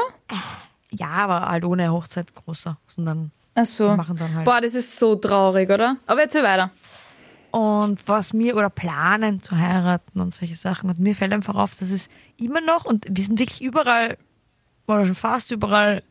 ja, 0.92 1.08
aber 1.10 1.48
halt 1.50 1.64
ohne 1.66 1.92
Hochzeit 1.92 2.34
großer, 2.34 2.78
sondern 2.88 3.32
Ach 3.56 3.66
so. 3.66 3.90
Die 3.90 3.98
machen 3.98 4.16
dann 4.18 4.34
halt- 4.34 4.46
Boah, 4.46 4.62
das 4.62 4.74
ist 4.76 4.98
so 4.98 5.16
traurig, 5.16 5.70
oder? 5.70 5.98
Aber 6.08 6.22
erzähl 6.22 6.44
weiter. 6.44 6.72
Und 7.52 8.08
was 8.08 8.34
mir 8.34 8.56
oder 8.56 8.70
planen 8.70 9.42
zu 9.42 9.58
heiraten 9.58 10.20
und 10.20 10.34
solche 10.34 10.56
Sachen. 10.56 10.90
Und 10.90 11.00
mir 11.00 11.16
fällt 11.16 11.34
einfach 11.34 11.56
auf, 11.56 11.78
dass 11.78 11.92
es 11.92 12.10
immer 12.38 12.62
noch, 12.62 12.86
und 12.86 13.06
wir 13.10 13.24
sind 13.24 13.40
wirklich 13.40 13.62
überall 13.62 14.18
oder 14.88 15.06
schon 15.06 15.16
fast 15.16 15.52
überall 15.52 16.04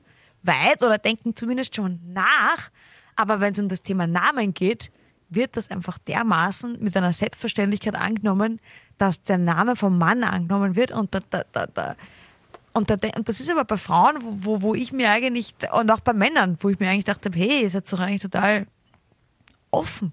weit 0.42 0.82
oder 0.82 0.98
denken 0.98 1.34
zumindest 1.34 1.74
schon 1.74 2.00
nach, 2.12 2.70
aber 3.16 3.40
wenn 3.40 3.52
es 3.52 3.58
um 3.58 3.68
das 3.68 3.82
Thema 3.82 4.06
Namen 4.06 4.54
geht, 4.54 4.90
wird 5.28 5.56
das 5.56 5.70
einfach 5.70 5.98
dermaßen 5.98 6.78
mit 6.80 6.96
einer 6.96 7.12
Selbstverständlichkeit 7.12 7.94
angenommen, 7.94 8.60
dass 8.98 9.22
der 9.22 9.38
Name 9.38 9.76
vom 9.76 9.96
Mann 9.96 10.24
angenommen 10.24 10.76
wird 10.76 10.90
und 10.90 11.14
da, 11.14 11.20
da, 11.30 11.44
da, 11.52 11.66
da 11.66 11.96
und, 12.72 12.88
da, 12.88 12.96
und 13.16 13.28
das 13.28 13.40
ist 13.40 13.50
aber 13.50 13.64
bei 13.64 13.76
Frauen, 13.76 14.16
wo, 14.20 14.62
wo, 14.62 14.74
ich 14.74 14.92
mir 14.92 15.10
eigentlich, 15.10 15.54
und 15.72 15.90
auch 15.90 16.00
bei 16.00 16.12
Männern, 16.12 16.56
wo 16.60 16.68
ich 16.68 16.78
mir 16.78 16.88
eigentlich 16.88 17.04
dachte, 17.04 17.30
hey, 17.34 17.62
ihr 17.62 17.70
seid 17.70 17.92
doch 17.92 17.98
eigentlich 17.98 18.22
total 18.22 18.66
offen. 19.72 20.12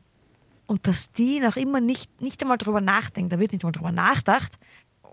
Und 0.68 0.86
dass 0.86 1.12
die 1.12 1.40
noch 1.40 1.56
immer 1.56 1.80
nicht, 1.80 2.22
nicht 2.22 2.42
einmal 2.42 2.58
drüber 2.58 2.82
nachdenken, 2.82 3.30
da 3.30 3.40
wird 3.40 3.54
nicht 3.54 3.64
einmal 3.64 3.72
drüber 3.72 3.92
nachgedacht. 3.92 4.54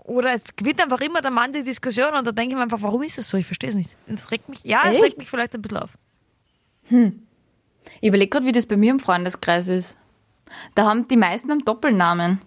Oder 0.03 0.33
es 0.33 0.43
gewinnt 0.55 0.81
einfach 0.81 1.01
immer 1.01 1.21
der 1.21 1.31
Mann 1.31 1.51
die 1.51 1.63
Diskussion 1.63 2.13
und 2.13 2.27
da 2.27 2.31
denke 2.31 2.51
ich 2.51 2.55
mir 2.55 2.61
einfach, 2.61 2.81
warum 2.81 3.01
ist 3.01 3.17
das 3.17 3.29
so? 3.29 3.37
Ich 3.37 3.45
verstehe 3.47 3.69
es 3.71 3.75
nicht. 3.75 3.95
Und 4.07 4.19
Es 4.19 4.29
regt 4.31 4.47
mich, 4.49 4.63
ja, 4.63 4.81
es 4.85 5.01
regt 5.01 5.17
mich 5.17 5.29
vielleicht 5.29 5.55
ein 5.55 5.61
bisschen 5.61 5.77
auf. 5.77 5.97
Ich 8.01 8.07
überlege 8.07 8.29
gerade, 8.29 8.45
wie 8.45 8.51
das 8.51 8.65
bei 8.67 8.77
mir 8.77 8.91
im 8.91 8.99
Freundeskreis 8.99 9.67
ist. 9.67 9.97
Da 10.75 10.85
haben 10.85 11.07
die 11.07 11.17
meisten 11.17 11.49
einen 11.51 11.65
Doppelnamen. 11.65 12.41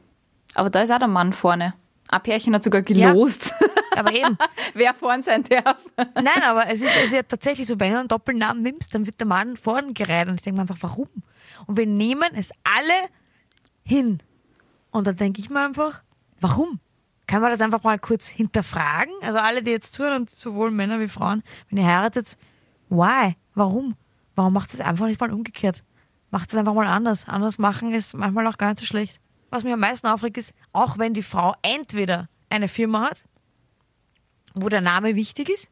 Aber 0.54 0.70
da 0.70 0.82
ist 0.82 0.90
auch 0.92 0.98
der 0.98 1.08
Mann 1.08 1.32
vorne. 1.32 1.74
Ein 2.08 2.22
Pärchen 2.22 2.54
hat 2.54 2.62
sogar 2.62 2.82
gelost, 2.82 3.52
Aber 3.98 4.12
eben. 4.12 4.36
wer 4.74 4.94
vorn 4.94 5.22
sein 5.22 5.44
darf. 5.44 5.84
Nein, 6.14 6.42
aber 6.44 6.68
es 6.68 6.82
ist, 6.82 6.96
es 6.96 7.06
ist 7.06 7.12
ja 7.12 7.22
tatsächlich 7.22 7.66
so, 7.66 7.78
wenn 7.80 7.92
du 7.92 7.98
einen 7.98 8.08
Doppelnamen 8.08 8.62
nimmst, 8.62 8.94
dann 8.94 9.06
wird 9.06 9.20
der 9.20 9.26
Mann 9.26 9.56
vorn 9.56 9.94
gereiht. 9.94 10.28
Und 10.28 10.36
ich 10.36 10.42
denke 10.42 10.56
mir 10.56 10.62
einfach, 10.62 10.78
warum? 10.80 11.08
Und 11.66 11.76
wir 11.76 11.86
nehmen 11.86 12.30
es 12.34 12.50
alle 12.64 13.08
hin. 13.84 14.18
Und 14.90 15.06
dann 15.06 15.16
denke 15.16 15.40
ich 15.40 15.50
mir 15.50 15.64
einfach, 15.64 16.02
warum? 16.40 16.80
Kann 17.26 17.42
man 17.42 17.50
das 17.50 17.60
einfach 17.60 17.82
mal 17.82 17.98
kurz 17.98 18.26
hinterfragen? 18.26 19.12
Also 19.22 19.38
alle, 19.38 19.62
die 19.62 19.70
jetzt 19.70 19.92
zuhören, 19.92 20.22
und 20.22 20.30
sowohl 20.30 20.70
Männer 20.70 20.98
wie 20.98 21.08
Frauen, 21.08 21.42
wenn 21.68 21.78
ihr 21.78 21.86
heiratet, 21.86 22.38
why? 22.88 23.36
Warum? 23.54 23.96
Warum 24.34 24.54
macht 24.54 24.72
es 24.72 24.80
einfach 24.80 25.06
nicht 25.06 25.20
mal 25.20 25.32
umgekehrt? 25.32 25.84
Macht 26.30 26.52
es 26.52 26.58
einfach 26.58 26.74
mal 26.74 26.86
anders. 26.86 27.28
Anders 27.28 27.58
machen 27.58 27.92
ist 27.92 28.14
manchmal 28.14 28.46
auch 28.46 28.56
gar 28.56 28.68
nicht 28.68 28.80
so 28.80 28.86
schlecht. 28.86 29.20
Was 29.50 29.64
mich 29.64 29.72
am 29.72 29.80
meisten 29.80 30.06
aufregt 30.06 30.38
ist, 30.38 30.54
auch 30.72 30.98
wenn 30.98 31.14
die 31.14 31.22
Frau 31.22 31.54
entweder 31.62 32.28
eine 32.50 32.68
Firma 32.68 33.10
hat, 33.10 33.24
wo 34.62 34.68
der 34.68 34.80
Name 34.80 35.14
wichtig 35.16 35.48
ist, 35.48 35.70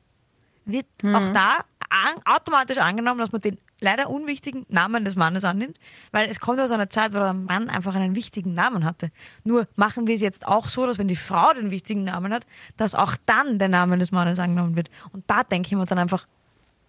wird 0.64 0.86
auch 1.04 1.28
da 1.30 1.58
an, 1.88 2.20
automatisch 2.24 2.78
angenommen, 2.78 3.20
dass 3.20 3.32
man 3.32 3.40
den 3.40 3.58
leider 3.80 4.08
unwichtigen 4.08 4.64
Namen 4.68 5.04
des 5.04 5.16
Mannes 5.16 5.44
annimmt, 5.44 5.78
weil 6.10 6.28
es 6.28 6.40
kommt 6.40 6.60
aus 6.60 6.70
einer 6.70 6.88
Zeit, 6.88 7.12
wo 7.12 7.18
der 7.18 7.34
Mann 7.34 7.68
einfach 7.68 7.94
einen 7.94 8.14
wichtigen 8.14 8.54
Namen 8.54 8.84
hatte. 8.84 9.10
Nur 9.44 9.68
machen 9.76 10.06
wir 10.06 10.14
es 10.14 10.20
jetzt 10.20 10.46
auch 10.46 10.68
so, 10.68 10.86
dass 10.86 10.98
wenn 10.98 11.08
die 11.08 11.16
Frau 11.16 11.52
den 11.52 11.70
wichtigen 11.70 12.04
Namen 12.04 12.32
hat, 12.32 12.46
dass 12.76 12.94
auch 12.94 13.14
dann 13.26 13.58
der 13.58 13.68
Name 13.68 13.98
des 13.98 14.12
Mannes 14.12 14.38
angenommen 14.38 14.76
wird. 14.76 14.90
Und 15.12 15.24
da 15.26 15.42
denke 15.44 15.68
ich 15.68 15.76
mir 15.76 15.84
dann 15.84 15.98
einfach, 15.98 16.26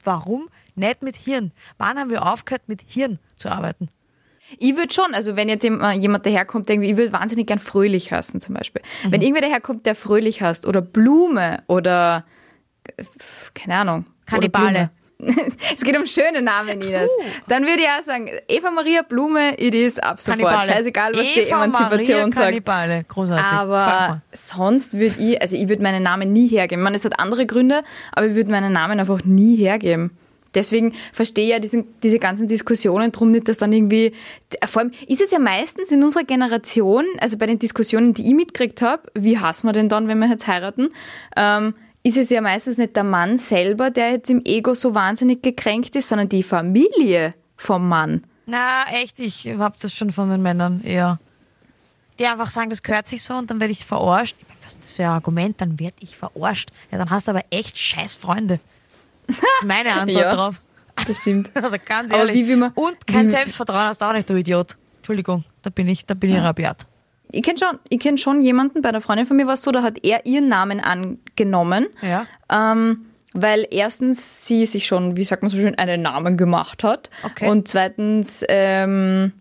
warum 0.03 0.49
nicht 0.75 1.01
mit 1.01 1.15
Hirn? 1.15 1.51
Wann 1.77 1.97
haben 1.99 2.09
wir 2.09 2.25
aufgehört, 2.25 2.67
mit 2.67 2.81
Hirn 2.87 3.19
zu 3.35 3.49
arbeiten? 3.49 3.89
Ich 4.59 4.75
würde 4.75 4.93
schon, 4.93 5.13
also 5.13 5.35
wenn 5.35 5.49
jetzt 5.49 5.63
jemand 5.63 6.25
daherkommt, 6.25 6.69
irgendwie, 6.69 6.91
ich 6.91 6.97
würde 6.97 7.11
wahnsinnig 7.11 7.47
gern 7.47 7.59
fröhlich 7.59 8.11
heißen 8.11 8.39
zum 8.39 8.55
Beispiel. 8.55 8.81
Wenn 9.07 9.21
irgendwer 9.21 9.41
daherkommt, 9.41 9.85
der 9.85 9.95
fröhlich 9.95 10.41
heißt 10.41 10.65
oder 10.65 10.81
Blume 10.81 11.63
oder 11.67 12.25
äh, 12.83 13.03
keine 13.53 13.75
Ahnung. 13.75 14.05
Kannibale. 14.25 14.91
Es 15.75 15.83
geht 15.83 15.97
um 15.97 16.05
schöne 16.05 16.43
Namen, 16.43 16.79
Ines. 16.81 17.09
Dann 17.47 17.63
würde 17.63 17.81
ich 17.81 17.87
auch 17.87 18.03
sagen, 18.03 18.29
Eva 18.47 18.69
Maria 18.69 19.01
Blume, 19.01 19.59
it 19.59 19.73
is 19.73 19.97
ab 19.97 20.21
sofort. 20.21 20.65
Scheißegal, 20.65 21.13
was 21.13 21.21
die 21.21 21.39
Eva 21.39 21.63
Emanzipation 21.63 22.19
Maria 22.19 22.31
sagt. 22.31 22.45
Kannibale. 22.45 23.03
Großartig. 23.03 23.45
Aber 23.45 24.21
sonst 24.33 24.99
würde 24.99 25.15
ich, 25.19 25.41
also 25.41 25.55
ich 25.55 25.67
würde 25.69 25.81
meinen 25.81 26.03
Namen 26.03 26.31
nie 26.31 26.47
hergeben. 26.47 26.83
Man, 26.83 26.93
es 26.93 27.03
hat 27.03 27.19
andere 27.19 27.47
Gründe, 27.47 27.81
aber 28.11 28.27
ich 28.27 28.35
würde 28.35 28.51
meinen 28.51 28.71
Namen 28.71 28.99
einfach 28.99 29.23
nie 29.23 29.55
hergeben. 29.55 30.11
Deswegen 30.57 30.93
verstehe 31.13 31.45
ich 31.45 31.51
ja 31.51 31.59
diesen, 31.59 31.85
diese 32.01 32.17
ganzen 32.17 32.47
Diskussionen 32.47 33.11
drum 33.11 33.29
nicht, 33.29 33.47
dass 33.47 33.59
dann 33.59 33.71
irgendwie, 33.71 34.11
vor 34.65 34.81
allem 34.81 34.91
ist 35.07 35.21
es 35.21 35.29
ja 35.29 35.37
meistens 35.37 35.91
in 35.91 36.03
unserer 36.03 36.23
Generation, 36.23 37.05
also 37.19 37.37
bei 37.37 37.45
den 37.45 37.59
Diskussionen, 37.59 38.15
die 38.15 38.27
ich 38.27 38.33
mitgekriegt 38.33 38.81
habe, 38.81 39.03
wie 39.13 39.37
hassen 39.37 39.67
wir 39.67 39.73
denn 39.73 39.87
dann, 39.87 40.07
wenn 40.07 40.17
wir 40.17 40.27
jetzt 40.27 40.47
heiraten, 40.47 40.89
ähm, 41.35 41.75
ist 42.01 42.17
es 42.17 42.31
ja 42.31 42.41
meistens 42.41 42.79
nicht 42.79 42.95
der 42.95 43.03
Mann 43.03 43.37
selber, 43.37 43.91
der 43.91 44.13
jetzt 44.13 44.31
im 44.31 44.41
Ego 44.45 44.73
so 44.73 44.95
wahnsinnig 44.95 45.43
gekränkt 45.43 45.95
ist, 45.95 46.09
sondern 46.09 46.27
die 46.27 46.41
Familie 46.41 47.35
vom 47.55 47.87
Mann. 47.87 48.23
Na, 48.47 48.85
echt, 48.93 49.19
ich 49.19 49.53
hab 49.59 49.79
das 49.79 49.93
schon 49.93 50.11
von 50.11 50.31
den 50.31 50.41
Männern 50.41 50.81
eher. 50.81 51.19
Die 52.17 52.25
einfach 52.25 52.49
sagen, 52.49 52.71
das 52.71 52.81
gehört 52.81 53.07
sich 53.07 53.21
so 53.21 53.35
und 53.35 53.51
dann 53.51 53.59
werde 53.59 53.73
ich 53.73 53.85
verarscht. 53.85 54.37
Ich 54.39 54.47
meine, 54.47 54.59
was 54.63 54.73
ist 54.73 54.83
das 54.83 54.91
für 54.93 55.03
ein 55.03 55.09
Argument? 55.09 55.61
Dann 55.61 55.79
werde 55.79 55.97
ich 55.99 56.17
verarscht. 56.17 56.71
Ja, 56.91 56.97
dann 56.97 57.11
hast 57.11 57.27
du 57.27 57.31
aber 57.31 57.43
echt 57.51 57.77
scheiß 57.77 58.15
Freunde. 58.15 58.59
Meine 59.63 59.93
Antwort 59.93 60.21
Ja. 60.21 60.35
drauf. 60.35 60.61
Das 61.07 61.19
stimmt. 61.19 61.51
Also 61.55 61.75
ganz 61.85 62.11
ehrlich. 62.11 62.35
wie 62.35 62.47
will 62.47 62.57
man- 62.57 62.71
und 62.73 63.05
kein 63.07 63.25
wie- 63.27 63.31
Selbstvertrauen 63.31 63.85
hast 63.87 64.01
du 64.01 64.05
auch 64.05 64.13
nicht, 64.13 64.29
du 64.29 64.35
Idiot. 64.35 64.75
Entschuldigung, 64.97 65.43
da 65.61 65.69
bin 65.69 65.87
ich, 65.87 66.05
da 66.05 66.13
bin 66.13 66.31
ich 66.31 66.37
rabiat. 66.41 66.85
Ich 67.31 67.43
kenne 67.43 67.57
schon, 67.59 67.79
ich 67.89 67.99
kenn 67.99 68.17
schon 68.17 68.41
jemanden, 68.41 68.81
bei 68.81 68.89
einer 68.89 69.01
Freundin 69.01 69.25
von 69.25 69.35
mir 69.37 69.47
war 69.47 69.53
es 69.55 69.61
so, 69.61 69.71
da 69.71 69.83
hat 69.83 70.03
er 70.03 70.25
ihren 70.25 70.47
Namen 70.47 70.79
angenommen, 70.79 71.87
Ja. 72.01 72.25
ähm, 72.49 73.05
weil 73.33 73.67
erstens 73.69 74.47
sie 74.47 74.65
sich 74.65 74.87
schon, 74.87 75.17
wie 75.17 75.23
sagt 75.23 75.43
man 75.43 75.49
so 75.49 75.57
schön, 75.57 75.75
einen 75.77 76.01
Namen 76.01 76.37
gemacht 76.37 76.83
hat 76.83 77.09
Okay. 77.23 77.49
und 77.49 77.67
zweitens 77.67 78.43
ähm, 78.49 79.33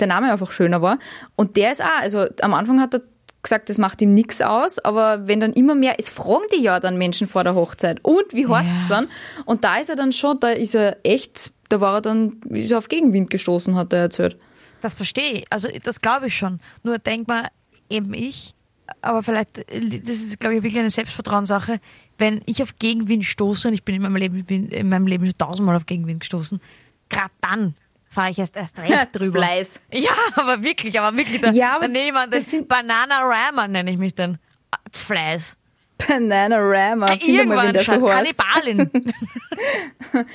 der 0.00 0.06
Name 0.08 0.32
einfach 0.32 0.50
schöner 0.50 0.80
war. 0.82 0.98
Und 1.36 1.56
der 1.56 1.72
ist 1.72 1.82
auch, 1.82 2.00
also 2.00 2.26
am 2.40 2.54
Anfang 2.54 2.80
hat 2.80 2.94
er 2.94 3.02
gesagt, 3.44 3.68
das 3.70 3.78
macht 3.78 4.02
ihm 4.02 4.12
nichts 4.14 4.42
aus, 4.42 4.78
aber 4.80 5.28
wenn 5.28 5.38
dann 5.40 5.52
immer 5.52 5.74
mehr, 5.74 5.94
es 5.98 6.10
fragen 6.10 6.44
die 6.54 6.62
ja 6.62 6.80
dann 6.80 6.98
Menschen 6.98 7.26
vor 7.26 7.44
der 7.44 7.54
Hochzeit 7.54 8.00
und 8.02 8.32
wie 8.32 8.46
heißt 8.48 8.72
es 8.82 8.88
Ja. 8.88 8.96
dann? 8.96 9.08
Und 9.44 9.64
da 9.64 9.76
ist 9.78 9.88
er 9.90 9.96
dann 9.96 10.12
schon, 10.12 10.40
da 10.40 10.48
ist 10.50 10.74
er 10.74 10.98
echt, 11.04 11.52
da 11.68 11.80
war 11.80 11.94
er 11.96 12.00
dann, 12.02 12.40
ist 12.50 12.72
er 12.72 12.78
auf 12.78 12.88
Gegenwind 12.88 13.30
gestoßen, 13.30 13.76
hat 13.76 13.92
er 13.92 14.00
erzählt. 14.00 14.36
Das 14.80 14.94
verstehe 14.94 15.30
ich. 15.32 15.44
Also 15.50 15.68
das 15.84 16.00
glaube 16.00 16.26
ich 16.26 16.36
schon. 16.36 16.60
Nur 16.82 16.98
denk 16.98 17.28
mal, 17.28 17.48
eben 17.88 18.12
ich, 18.12 18.54
aber 19.00 19.22
vielleicht, 19.22 19.56
das 19.58 20.10
ist, 20.10 20.40
glaube 20.40 20.56
ich, 20.56 20.62
wirklich 20.62 20.80
eine 20.80 20.90
Selbstvertrauenssache. 20.90 21.80
Wenn 22.18 22.42
ich 22.46 22.62
auf 22.62 22.76
Gegenwind 22.78 23.24
stoße, 23.24 23.68
und 23.68 23.74
ich 23.74 23.84
bin 23.84 23.94
in 23.94 24.02
meinem 24.02 24.16
Leben, 24.16 24.44
bin 24.44 24.68
in 24.68 24.88
meinem 24.88 25.06
Leben 25.06 25.24
schon 25.24 25.38
tausendmal 25.38 25.76
auf 25.76 25.86
Gegenwind 25.86 26.20
gestoßen, 26.20 26.60
gerade 27.08 27.30
dann 27.40 27.74
fahre 28.14 28.30
ich 28.30 28.38
erst, 28.38 28.56
erst 28.56 28.78
recht 28.82 29.08
drüber. 29.12 29.38
Fleiß. 29.40 29.80
Ja, 29.92 30.12
aber 30.36 30.62
wirklich, 30.62 30.98
aber 30.98 31.16
wirklich. 31.16 31.40
Da, 31.40 31.50
Ja, 31.50 31.72
aber 31.76 31.82
da 31.86 31.88
nehme 31.88 32.18
ich 32.24 32.30
das 32.30 32.42
das 32.44 32.50
sind- 32.50 32.68
Banana 32.68 33.20
Rama 33.20 33.68
nenne 33.68 33.90
ich 33.90 33.98
mich 33.98 34.14
dann. 34.14 34.38
Fleiß. 34.92 35.56
Banana 36.08 36.56
Rama. 36.58 37.08
Find 37.08 37.22
mal, 37.22 37.34
Irgendwann 37.34 37.72
der 37.72 37.82
schon 37.82 38.00
so. 38.00 38.06
Kannibalin. 38.06 38.90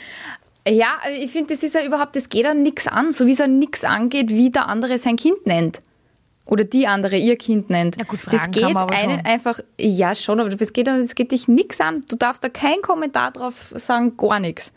Ja, 0.67 0.97
ich 1.11 1.31
finde, 1.31 1.53
das 1.55 1.63
ist 1.63 1.73
ja 1.73 1.83
überhaupt, 1.83 2.15
das 2.15 2.29
geht 2.29 2.43
ja 2.43 2.53
nichts 2.53 2.87
an, 2.87 3.11
so 3.11 3.25
wie 3.25 3.31
es 3.31 3.39
ja 3.39 3.47
nichts 3.47 3.83
angeht, 3.85 4.29
wie 4.29 4.51
der 4.51 4.67
andere 4.67 4.97
sein 4.97 5.15
Kind 5.15 5.47
nennt. 5.47 5.81
Oder 6.45 6.63
die 6.63 6.85
andere 6.85 7.15
ihr 7.15 7.37
Kind 7.37 7.69
nennt. 7.69 7.95
Ja 7.97 8.03
gut, 8.03 8.19
das 8.25 8.41
fragen 8.41 8.51
geht 8.51 8.63
man 8.65 8.77
aber 8.77 8.95
einen 8.95 9.25
einfach, 9.25 9.59
ja 9.79 10.13
schon, 10.15 10.39
aber 10.39 10.49
das 10.49 10.73
geht, 10.73 10.87
das 10.87 11.15
geht 11.15 11.31
dich 11.31 11.47
nichts 11.47 11.79
an. 11.79 12.01
Du 12.09 12.15
darfst 12.17 12.43
da 12.43 12.49
keinen 12.49 12.81
Kommentar 12.81 13.31
drauf 13.31 13.73
sagen, 13.75 14.17
gar 14.17 14.39
nichts. 14.39 14.73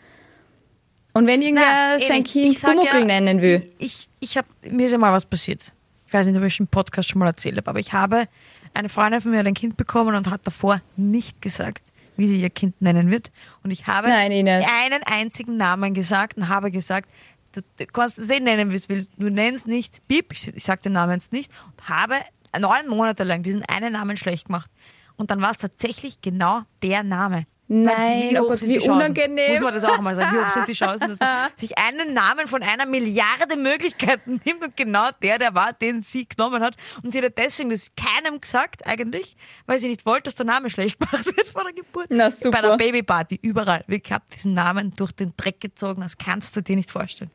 Und 1.13 1.27
wenn 1.27 1.41
irgendwer 1.41 1.99
sein 1.99 2.23
Kind 2.23 2.55
ich 2.55 2.61
Pumuckl 2.61 2.99
ja, 2.99 3.05
nennen 3.05 3.41
will, 3.41 3.69
Ich, 3.77 4.07
ich 4.19 4.37
habe 4.37 4.47
mir 4.69 4.85
ist 4.85 4.91
ja 4.91 4.97
mal 4.97 5.13
was 5.13 5.25
passiert. 5.25 5.71
Ich 6.07 6.13
weiß 6.13 6.27
nicht, 6.27 6.37
ob 6.37 6.43
ich 6.43 6.55
schon 6.55 6.65
im 6.65 6.69
Podcast 6.69 7.09
schon 7.09 7.19
mal 7.19 7.27
erzählt 7.27 7.57
habe, 7.57 7.69
aber 7.69 7.79
ich 7.79 7.93
habe 7.93 8.27
eine 8.73 8.89
Freundin 8.89 9.21
von 9.21 9.31
mir 9.31 9.39
hat 9.39 9.47
ein 9.47 9.53
Kind 9.53 9.77
bekommen 9.77 10.15
und 10.15 10.29
hat 10.29 10.45
davor 10.45 10.81
nicht 10.95 11.41
gesagt, 11.41 11.83
wie 12.17 12.27
sie 12.27 12.41
ihr 12.41 12.49
Kind 12.49 12.81
nennen 12.81 13.11
wird. 13.11 13.31
Und 13.63 13.71
ich 13.71 13.87
habe 13.87 14.07
Nein, 14.09 14.31
einen 14.31 15.03
einzigen 15.03 15.57
Namen 15.57 15.93
gesagt 15.93 16.37
und 16.37 16.49
habe 16.49 16.71
gesagt, 16.71 17.09
du, 17.53 17.61
du 17.77 17.85
kannst 17.85 18.19
es 18.19 18.29
eh 18.29 18.39
nennen, 18.39 18.71
wie 18.71 18.77
du 18.77 18.89
willst. 18.89 19.11
Du 19.17 19.29
nennst 19.29 19.67
nicht 19.67 20.07
Bip, 20.07 20.33
ich, 20.33 20.55
ich 20.55 20.63
sag 20.63 20.81
den 20.81 20.93
Namen 20.93 21.13
jetzt 21.13 21.31
nicht, 21.31 21.51
und 21.65 21.89
habe 21.89 22.15
neun 22.59 22.87
Monate 22.87 23.23
lang 23.23 23.43
diesen 23.43 23.63
einen 23.65 23.93
Namen 23.93 24.17
schlecht 24.17 24.45
gemacht. 24.45 24.69
Und 25.15 25.31
dann 25.31 25.41
war 25.41 25.51
es 25.51 25.57
tatsächlich 25.57 26.21
genau 26.21 26.61
der 26.81 27.03
Name. 27.03 27.45
Nein, 27.73 28.29
Wie 28.29 28.37
oh 28.39 28.43
hoch 28.43 28.49
Gott, 28.49 28.61
wie 28.61 28.73
Chancen? 28.75 28.91
unangenehm. 28.91 29.51
Muss 29.53 29.61
man 29.61 29.73
das 29.73 29.83
auch 29.83 29.99
mal 29.99 30.15
sagen. 30.15 30.35
Wie 30.37 30.41
hoch 30.41 30.49
sind 30.49 30.67
die 30.67 30.73
Chancen, 30.73 31.09
dass 31.09 31.19
man 31.19 31.49
sich 31.55 31.77
einen 31.77 32.13
Namen 32.13 32.47
von 32.47 32.61
einer 32.61 32.85
Milliarde 32.85 33.57
Möglichkeiten 33.57 34.39
nimmt 34.45 34.63
und 34.63 34.77
genau 34.77 35.09
der, 35.23 35.39
der 35.39 35.55
war, 35.55 35.73
den 35.73 36.03
sie 36.03 36.27
genommen 36.27 36.61
hat. 36.61 36.75
Und 37.03 37.11
sie 37.11 37.21
hat 37.21 37.37
deswegen 37.37 37.71
das 37.71 37.91
keinem 37.95 38.39
gesagt, 38.39 38.85
eigentlich, 38.85 39.35
weil 39.65 39.79
sie 39.79 39.87
nicht 39.87 40.05
wollte, 40.05 40.25
dass 40.25 40.35
der 40.35 40.45
Name 40.45 40.69
schlecht 40.69 40.99
gemacht 40.99 41.25
wird 41.25 41.47
vor 41.49 41.63
der 41.63 41.73
Geburt. 41.73 42.07
Na, 42.09 42.29
super. 42.29 42.61
Bei 42.61 42.67
der 42.67 42.77
Babyparty, 42.77 43.39
überall. 43.41 43.83
Ich 43.87 44.11
habe 44.11 44.23
diesen 44.33 44.53
Namen 44.53 44.93
durch 44.95 45.11
den 45.11 45.33
Dreck 45.35 45.59
gezogen, 45.59 46.01
das 46.01 46.17
kannst 46.17 46.55
du 46.55 46.61
dir 46.61 46.75
nicht 46.75 46.91
vorstellen. 46.91 47.31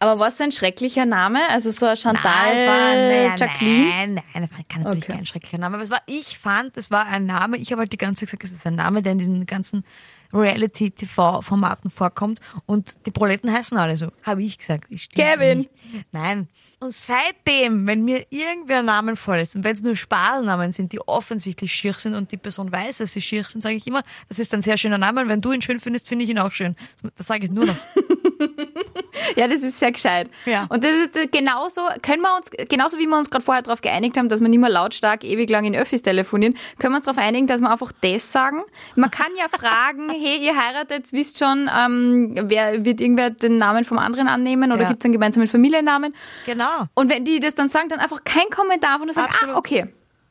Aber 0.00 0.20
was 0.20 0.40
ein 0.40 0.52
schrecklicher 0.52 1.06
Name, 1.06 1.38
also 1.50 1.70
so 1.70 1.86
ein 1.86 1.96
Chantal, 1.96 2.22
Nein, 2.24 2.56
es 2.56 2.62
war, 2.62 2.94
naja, 2.94 3.36
Jacqueline. 3.36 3.88
nein, 3.88 4.22
nein, 4.34 4.42
es 4.44 4.50
war 4.50 4.58
kann 4.68 4.82
natürlich 4.82 5.04
Okay. 5.04 5.12
kein 5.12 5.26
schrecklicher 5.26 5.58
Name, 5.58 5.76
aber 5.76 5.84
es 5.84 5.90
war, 5.90 6.02
ich 6.06 6.38
fand, 6.38 6.76
es 6.76 6.90
war 6.90 7.06
ein 7.06 7.26
Name, 7.26 7.56
ich 7.56 7.72
habe 7.72 7.80
halt 7.80 7.92
die 7.92 7.98
ganze 7.98 8.26
Zeit 8.26 8.40
gesagt, 8.40 8.52
es 8.54 8.60
ist 8.60 8.66
ein 8.66 8.74
Name, 8.74 9.02
der 9.02 9.12
in 9.12 9.18
diesen 9.18 9.46
ganzen 9.46 9.84
Reality-TV-Formaten 10.32 11.90
vorkommt 11.90 12.40
und 12.66 12.96
die 13.06 13.10
Proletten 13.12 13.52
heißen 13.52 13.78
alle 13.78 13.96
so, 13.96 14.08
habe 14.24 14.42
ich 14.42 14.58
gesagt. 14.58 14.86
Ich 14.90 15.08
Kevin. 15.10 15.58
Nicht. 15.58 15.70
Nein. 16.12 16.48
Und 16.80 16.92
seitdem, 16.92 17.86
wenn 17.86 18.04
mir 18.04 18.26
irgendwer 18.30 18.82
Namen 18.82 19.14
vorlässt 19.16 19.54
und 19.54 19.62
wenn 19.64 19.74
es 19.76 19.82
nur 19.82 19.94
Spaßnamen 19.96 20.72
sind, 20.72 20.92
die 20.92 21.00
offensichtlich 21.00 21.72
schier 21.72 21.94
sind 21.94 22.14
und 22.14 22.32
die 22.32 22.36
Person 22.36 22.72
weiß, 22.72 22.98
dass 22.98 23.12
sie 23.12 23.22
schier 23.22 23.44
sind, 23.44 23.62
sage 23.62 23.76
ich 23.76 23.86
immer, 23.86 24.02
das 24.28 24.38
ist 24.40 24.52
ein 24.54 24.62
sehr 24.62 24.76
schöner 24.76 24.98
Name 24.98 25.22
und 25.22 25.28
wenn 25.28 25.40
du 25.40 25.52
ihn 25.52 25.62
schön 25.62 25.78
findest, 25.78 26.08
finde 26.08 26.24
ich 26.24 26.30
ihn 26.30 26.38
auch 26.38 26.52
schön. 26.52 26.74
Das 27.16 27.26
sage 27.28 27.46
ich 27.46 27.52
nur 27.52 27.66
noch. 27.66 27.76
Ja, 29.36 29.48
das 29.48 29.62
ist 29.62 29.78
sehr 29.78 29.90
gescheit. 29.92 30.28
Ja. 30.44 30.66
Und 30.68 30.84
das 30.84 30.92
ist 30.94 31.16
äh, 31.16 31.26
genauso, 31.26 31.80
können 32.02 32.22
wir 32.22 32.36
uns, 32.36 32.50
genauso 32.68 32.98
wie 32.98 33.06
wir 33.06 33.16
uns 33.16 33.30
gerade 33.30 33.44
vorher 33.44 33.62
darauf 33.62 33.80
geeinigt 33.80 34.16
haben, 34.16 34.28
dass 34.28 34.40
wir 34.40 34.48
nicht 34.48 34.60
mehr 34.60 34.70
lautstark 34.70 35.24
ewig 35.24 35.48
lang 35.50 35.64
in 35.64 35.74
Öffis 35.74 36.02
telefonieren, 36.02 36.54
können 36.78 36.92
wir 36.92 36.96
uns 36.98 37.06
darauf 37.06 37.18
einigen, 37.18 37.46
dass 37.46 37.60
wir 37.60 37.70
einfach 37.70 37.90
das 38.02 38.30
sagen. 38.30 38.62
Man 38.96 39.10
kann 39.10 39.28
ja 39.38 39.46
fragen, 39.58 40.10
hey, 40.10 40.38
ihr 40.44 40.56
heiratet, 40.56 41.12
wisst 41.12 41.38
schon, 41.38 41.68
ähm, 41.76 42.34
wer 42.42 42.84
wird 42.84 43.00
irgendwer 43.00 43.30
den 43.30 43.56
Namen 43.56 43.84
vom 43.84 43.98
anderen 43.98 44.28
annehmen 44.28 44.72
oder 44.72 44.82
Ja. 44.82 44.88
gibt 44.88 45.02
es 45.02 45.04
einen 45.06 45.12
gemeinsamen 45.12 45.48
Familiennamen? 45.48 46.14
Genau. 46.46 46.84
Und 46.94 47.08
wenn 47.08 47.24
die 47.24 47.40
das 47.40 47.54
dann 47.54 47.68
sagen, 47.68 47.88
dann 47.88 48.00
einfach 48.00 48.22
kein 48.24 48.48
Kommentar 48.50 49.00
und 49.00 49.12
sagen, 49.12 49.28
Absolut. 49.30 49.54
ah, 49.54 49.58
okay. 49.58 49.86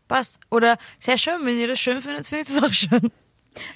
Passt. 0.08 0.40
Oder 0.52 0.78
sehr 1.00 1.18
schön, 1.18 1.36
wenn 1.44 1.58
ihr 1.58 1.68
das 1.68 1.80
schön 1.80 2.02
findet, 2.02 2.26
finde 2.28 2.46
ich 2.48 2.54
das 2.54 2.64
auch 2.64 2.74
schön. 2.74 3.12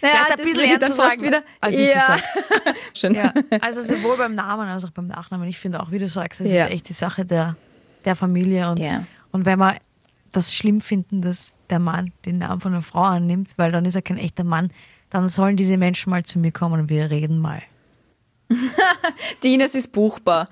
Naja, 0.02 0.16
Vielleicht 0.26 0.32
ein 0.32 0.38
das 0.38 0.46
bisschen 0.46 0.62
eher 0.72 0.80
zu 0.80 0.94
sagen, 0.94 1.22
wieder. 1.22 1.44
als 1.62 1.74
ich 1.80 1.88
ja. 1.88 1.94
das 1.96 2.06
sag. 2.08 2.76
Schön. 2.94 3.16
Ja, 3.16 3.34
also 3.62 3.82
sowohl 3.82 4.18
beim 4.18 4.36
Namen 4.36 4.68
als 4.68 4.86
auch 4.86 4.92
beim 4.92 5.08
Nachnamen. 5.08 5.48
Ich 5.48 5.60
finde 5.60 5.80
auch, 5.82 5.92
wie 5.92 6.00
du 6.00 6.10
sagst, 6.10 6.40
das 6.42 6.52
Ja. 6.52 6.66
ist 6.66 6.72
echt 6.72 6.90
die 6.90 6.94
Sache 6.94 7.26
der, 7.26 7.56
der 8.06 8.16
Familie. 8.16 8.70
Und, 8.70 8.80
Ja. 8.80 9.06
und 9.32 9.46
wenn 9.46 9.60
wir 9.60 9.76
das 10.32 10.54
schlimm 10.54 10.82
finden, 10.82 11.22
dass 11.22 11.54
der 11.70 11.80
Mann 11.80 12.12
den 12.26 12.38
Namen 12.40 12.60
von 12.60 12.74
einer 12.74 12.82
Frau 12.84 13.04
annimmt, 13.04 13.50
weil 13.58 13.72
dann 13.72 13.86
ist 13.86 13.96
er 13.96 14.02
kein 14.02 14.18
echter 14.18 14.44
Mann, 14.44 14.72
dann 15.10 15.30
sollen 15.30 15.56
diese 15.56 15.78
Menschen 15.78 16.10
mal 16.10 16.24
zu 16.24 16.38
mir 16.40 16.52
kommen 16.52 16.82
und 16.82 16.90
wir 16.90 17.10
reden 17.10 17.40
mal. 17.40 17.62
Die 19.44 19.54
Ines 19.56 19.76
ist 19.76 19.92
buchbar. 19.92 20.48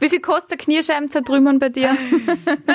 Wie 0.00 0.08
viel 0.10 0.20
kostet 0.20 0.50
der 0.52 0.58
Knierscheiben 0.58 1.10
zertrümmern 1.10 1.58
bei 1.58 1.70
dir? 1.70 1.96
Na, 2.66 2.74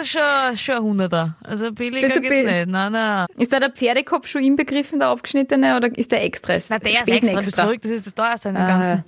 ist 0.00 0.10
schon, 0.10 0.56
schon 0.56 0.74
ein 0.76 0.82
Hunderter. 0.82 1.36
Also 1.42 1.72
billiger 1.72 2.08
geht's 2.08 2.28
bill- 2.28 2.44
nicht. 2.44 2.68
Nein, 2.68 2.92
nein. 2.92 3.26
Ist 3.38 3.52
da 3.52 3.60
der 3.60 3.70
Pferdekopf 3.70 4.26
schon 4.28 4.42
inbegriffen, 4.44 4.98
der 4.98 5.08
abgeschnittene, 5.08 5.76
oder 5.76 5.96
ist 5.96 6.12
der 6.12 6.22
extra? 6.24 6.54
Na, 6.68 6.78
der 6.78 6.92
ist 6.92 6.98
Spesen 6.98 7.28
extra, 7.28 7.40
bis 7.40 7.50
zurück, 7.54 7.80
das 7.82 7.90
ist 7.90 8.06
das 8.06 8.14
teuerste 8.14 8.48
dem 8.50 8.56
Ah, 8.58 8.66
Ganzen. 8.66 9.04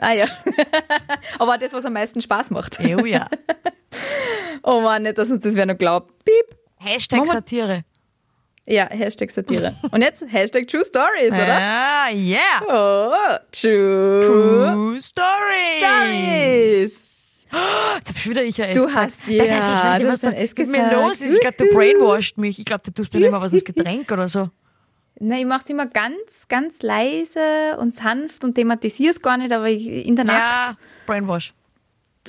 ah 0.00 0.12
ja. 0.12 0.24
Aber 1.38 1.58
das, 1.58 1.72
was 1.72 1.84
am 1.84 1.92
meisten 1.92 2.20
Spaß 2.20 2.50
macht. 2.50 2.78
Oh 2.80 3.04
ja. 3.04 3.28
Oh 4.62 4.82
Mann, 4.82 5.02
nicht, 5.04 5.16
dass 5.18 5.30
uns 5.30 5.42
das 5.42 5.54
wer 5.54 5.64
noch 5.66 5.76
glaubt. 5.78 6.12
Piep. 6.24 6.56
Hashtag 6.76 7.26
Satire. 7.26 7.82
Ja, 8.66 8.88
Hashtag 8.88 9.30
Satire. 9.30 9.74
Und 9.90 10.02
jetzt 10.02 10.22
Hashtag 10.28 10.68
True 10.68 10.84
Stories, 10.84 11.28
oder? 11.32 11.58
Ah, 11.60 12.08
yeah. 12.12 12.40
Oh, 12.68 13.36
True, 13.50 14.20
True 14.20 15.00
Story. 15.00 15.78
Stories. 15.80 17.46
Jetzt 17.52 18.08
hab 18.10 18.16
schon 18.18 18.30
wieder 18.30 18.44
ich 18.44 18.58
S 18.60 18.76
Du 18.76 18.84
gesagt. 18.84 19.12
hast- 19.18 19.26
ja, 19.26 19.44
das 19.44 19.52
heißt, 19.54 19.66
ich 19.66 19.74
weiß 19.84 19.98
nicht, 19.98 20.08
was 20.12 20.20
da 20.20 20.30
mit 20.30 20.70
mir 20.70 20.78
gesagt. 20.78 20.92
los 20.94 21.20
ist. 21.20 21.34
Ich 21.34 21.40
glaube, 21.40 21.56
du 21.58 21.66
brainwashed 21.74 22.38
mich. 22.38 22.58
Ich 22.60 22.64
glaube, 22.64 22.82
du 22.84 22.92
tust 22.92 23.12
mir 23.12 23.26
immer 23.26 23.40
was 23.40 23.52
ins 23.52 23.64
Getränk 23.64 24.10
oder 24.12 24.28
so. 24.28 24.50
Na, 25.18 25.36
ich 25.36 25.44
mach's 25.46 25.68
immer 25.68 25.86
ganz, 25.86 26.46
ganz 26.48 26.80
leise 26.82 27.76
und 27.78 27.92
sanft 27.92 28.44
und 28.44 28.54
thematisier's 28.54 29.20
gar 29.20 29.36
nicht, 29.36 29.52
aber 29.52 29.68
ich, 29.68 29.86
in 30.06 30.14
der 30.16 30.24
Nacht 30.26 30.38
Ja, 30.38 30.76
Brainwash. 31.06 31.52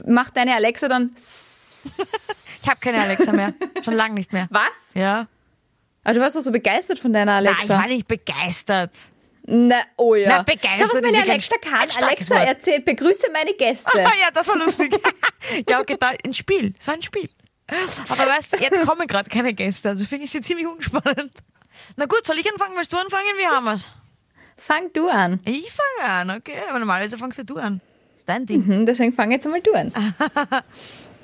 macht 0.07 0.35
deine 0.35 0.55
Alexa 0.55 0.87
dann 0.87 1.11
Ich 1.15 2.67
habe 2.67 2.79
keine 2.81 3.01
Alexa 3.01 3.31
mehr. 3.31 3.53
Schon 3.83 3.93
lange 3.93 4.15
nicht 4.15 4.33
mehr. 4.33 4.47
was? 4.49 4.93
Ja. 4.95 5.27
Aber 6.03 6.13
du 6.15 6.19
warst 6.21 6.35
doch 6.35 6.41
so 6.41 6.51
begeistert 6.51 6.99
von 6.99 7.13
deiner 7.13 7.41
Nein, 7.41 7.53
ich 7.53 7.57
Alexa. 7.59 7.77
war 7.77 7.87
nicht 7.87 8.07
begeistert. 8.07 8.91
Na, 9.45 9.81
oh 9.97 10.15
ja. 10.15 10.27
Na, 10.29 10.43
begeistert 10.43 10.89
Schau, 10.91 10.95
was 10.95 11.01
meine 11.11 11.23
Alexa 11.23 11.55
kann. 11.61 11.89
Alexa 12.03 12.35
Wort. 12.35 12.47
erzählt, 12.47 12.85
begrüße 12.85 13.27
meine 13.33 13.53
Gäste. 13.53 13.89
Ah 13.93 14.13
ja, 14.19 14.31
das 14.33 14.47
war 14.47 14.57
lustig. 14.57 14.95
ja, 15.69 15.79
okay, 15.79 15.97
da, 15.99 16.11
ein 16.23 16.33
Spiel. 16.33 16.73
Es 16.79 16.87
war 16.87 16.95
ein 16.95 17.01
Spiel. 17.01 17.29
Aber 18.09 18.27
weißt 18.27 18.53
du, 18.53 18.57
jetzt 18.57 18.81
kommen 18.85 19.07
gerade 19.07 19.29
keine 19.29 19.53
Gäste. 19.53 19.89
Also 19.89 20.03
finde 20.05 20.25
ich 20.25 20.31
sie 20.31 20.41
ziemlich 20.41 20.67
unspannend. 20.67 21.31
Na 21.95 22.05
gut, 22.05 22.25
soll 22.25 22.37
ich 22.37 22.51
anfangen? 22.51 22.75
Willst 22.75 22.91
du 22.91 22.97
anfangen? 22.97 23.23
Wie 23.37 23.47
haben 23.47 23.63
wir's? 23.65 23.89
Fang 24.57 24.91
du 24.93 25.07
an. 25.07 25.39
Ich 25.45 25.71
fange 25.71 26.11
an, 26.11 26.29
okay. 26.31 26.53
Aber 26.69 26.79
normalerweise 26.79 27.17
fangst 27.17 27.37
ja 27.39 27.43
du 27.43 27.57
an. 27.57 27.81
Ist 28.15 28.27
dein 28.29 28.45
Ding. 28.45 28.65
Hm, 28.65 28.85
deswegen 28.85 29.13
fang 29.13 29.31
jetzt 29.31 29.45
einmal 29.45 29.61
du 29.61 29.73
an. 29.73 29.91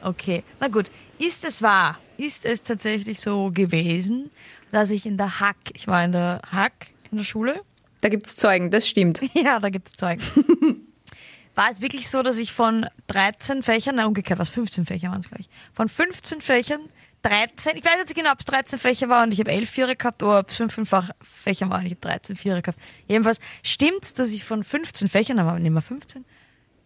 Okay, 0.01 0.43
na 0.59 0.67
gut. 0.67 0.91
Ist 1.17 1.43
es 1.43 1.61
wahr? 1.61 1.99
Ist 2.17 2.45
es 2.45 2.61
tatsächlich 2.61 3.19
so 3.19 3.49
gewesen, 3.51 4.29
dass 4.71 4.89
ich 4.91 5.05
in 5.05 5.17
der 5.17 5.39
Hack, 5.39 5.57
ich 5.73 5.87
war 5.87 6.03
in 6.03 6.11
der 6.11 6.41
Hack 6.51 6.87
in 7.11 7.17
der 7.17 7.25
Schule, 7.25 7.61
Da 8.01 8.09
gibt's 8.09 8.35
Zeugen, 8.35 8.69
das 8.71 8.87
stimmt. 8.87 9.21
ja, 9.33 9.59
da 9.59 9.69
gibt 9.69 9.87
es 9.89 9.95
Zeug. 9.95 10.19
War 11.55 11.71
es 11.71 11.81
wirklich 11.81 12.07
so, 12.09 12.21
dass 12.21 12.37
ich 12.37 12.53
von 12.53 12.85
13 13.07 13.63
Fächern, 13.63 13.95
na 13.95 14.05
umgekehrt, 14.05 14.37
was 14.37 14.49
15 14.49 14.85
Fächer 14.85 15.09
waren 15.09 15.21
es 15.21 15.29
gleich, 15.31 15.49
von 15.73 15.89
15 15.89 16.39
Fächern 16.41 16.81
13, 17.23 17.75
ich 17.77 17.83
weiß 17.83 17.93
jetzt 17.97 18.09
nicht 18.09 18.15
genau, 18.15 18.31
ob 18.31 18.39
es 18.39 18.45
13 18.45 18.77
Fächer 18.77 19.09
war 19.09 19.23
und 19.23 19.33
ich 19.33 19.39
habe 19.39 19.49
11 19.51 19.67
Vierer 19.67 19.95
gehabt 19.95 20.21
oder 20.21 20.37
ob 20.39 20.49
es 20.49 20.55
5 20.57 20.87
Fach- 20.87 21.09
Fächer 21.23 21.67
waren 21.71 21.79
und 21.79 21.85
ich 21.87 21.93
habe 21.93 22.01
13 22.01 22.35
Vierer 22.35 22.61
gehabt. 22.61 22.79
Jedenfalls 23.07 23.39
stimmt's, 23.63 24.13
dass 24.13 24.31
ich 24.33 24.43
von 24.43 24.63
15 24.63 25.07
Fächern, 25.07 25.39
aber 25.39 25.57
nicht 25.57 25.71
mehr 25.71 25.81
15, 25.81 26.25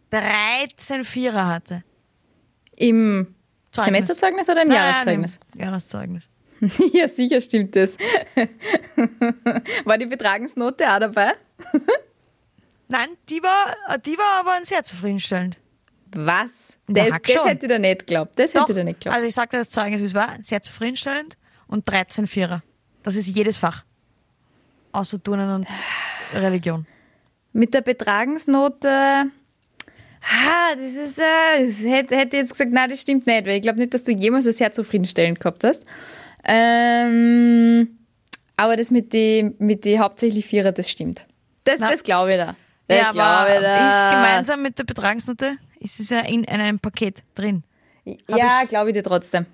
13 0.10 1.04
Vierer 1.04 1.48
hatte. 1.48 1.84
Im 2.78 3.36
Zeugnis. 3.74 3.86
Semesterzeugnis 4.08 4.50
oder 4.50 4.62
im 4.62 4.70
Nein, 4.70 4.78
Jahreszeugnis? 4.78 5.40
nein, 5.40 5.50
im 5.54 5.60
Jahreszeugnis. 5.66 6.24
ja, 6.94 7.08
sicher 7.08 7.42
stimmt 7.42 7.76
das. 7.76 7.98
War 9.86 9.98
die 9.98 10.06
Betragensnote 10.06 10.90
auch 10.90 11.00
dabei? 11.00 11.34
Nein, 12.88 13.10
die 13.30 13.42
war, 13.42 13.98
die 14.06 14.18
war 14.18 14.42
aber 14.42 14.66
sehr 14.66 14.84
zufriedenstellend. 14.84 15.58
Was? 16.14 16.78
Das, 16.88 17.12
Hack 17.12 17.24
das 17.26 17.46
hätte 17.46 17.66
ich 17.66 17.72
da 17.72 17.80
nicht 17.80 18.00
geglaubt. 18.00 18.38
Das 18.38 18.54
hätte 18.54 18.66
ich 18.70 18.76
da 18.76 18.84
nicht 18.84 19.00
geglaubt. 19.00 19.16
also 19.16 19.28
ich 19.28 19.34
sagte 19.34 19.58
das 19.58 19.70
Zeugnis, 19.70 20.02
wie 20.02 20.06
es 20.06 20.14
war, 20.14 20.36
sehr 20.42 20.62
zufriedenstellend 20.62 21.38
und 21.68 21.90
13 21.90 22.28
Vierer. 22.28 22.64
Das 23.02 23.16
ist 23.16 23.28
jedes 23.28 23.58
Fach. 23.58 23.86
Außer 24.92 25.24
Turnen 25.24 25.50
und 25.50 25.68
Religion. 26.34 26.86
Mit 27.54 27.74
der 27.74 27.82
Betragensnote 27.82 29.32
Ah, 30.24 30.76
das 30.76 30.94
ist, 30.94 31.18
äh, 31.18 31.68
das 31.68 31.80
hätte, 31.80 32.16
hätte 32.16 32.38
jetzt 32.38 32.52
gesagt, 32.52 32.72
nein, 32.72 32.90
das 32.90 33.02
stimmt 33.02 33.26
nicht, 33.26 33.46
weil 33.46 33.56
ich 33.56 33.62
glaube 33.62 33.80
nicht, 33.80 33.94
dass 33.94 34.04
du 34.04 34.12
jemals 34.12 34.46
ein 34.46 34.54
sehr 34.54 34.72
zufriedenstellend 34.72 35.40
gehabt 35.40 35.64
hast. 35.64 35.86
Ähm, 36.44 38.00
aber 38.58 38.76
das 38.76 38.92
mit 38.92 39.14
die, 39.14 39.54
mit 39.60 39.86
die 39.86 40.00
hauptsächlich 40.00 40.46
Vierer, 40.46 40.72
das 40.72 40.90
stimmt. 40.90 41.26
Das, 41.64 41.80
Na. 41.80 41.92
das 41.92 42.04
glaube 42.04 42.32
ich 42.32 42.38
da. 42.38 42.56
Das 42.88 42.98
ja, 42.98 43.12
glaube 43.12 43.56
ich 43.56 43.62
da. 43.62 43.88
ist 43.88 44.16
gemeinsam 44.16 44.62
mit 44.62 44.78
der 44.78 44.84
Betragsnote, 44.84 45.56
ist 45.80 46.00
es 46.00 46.10
ja 46.10 46.20
in 46.22 46.48
einem 46.48 46.80
Paket 46.80 47.24
drin. 47.36 47.64
hab 48.06 48.38
Ja, 48.38 48.62
glaube 48.68 48.90
ich 48.90 48.94
dir 48.94 49.04
trotzdem. 49.04 49.46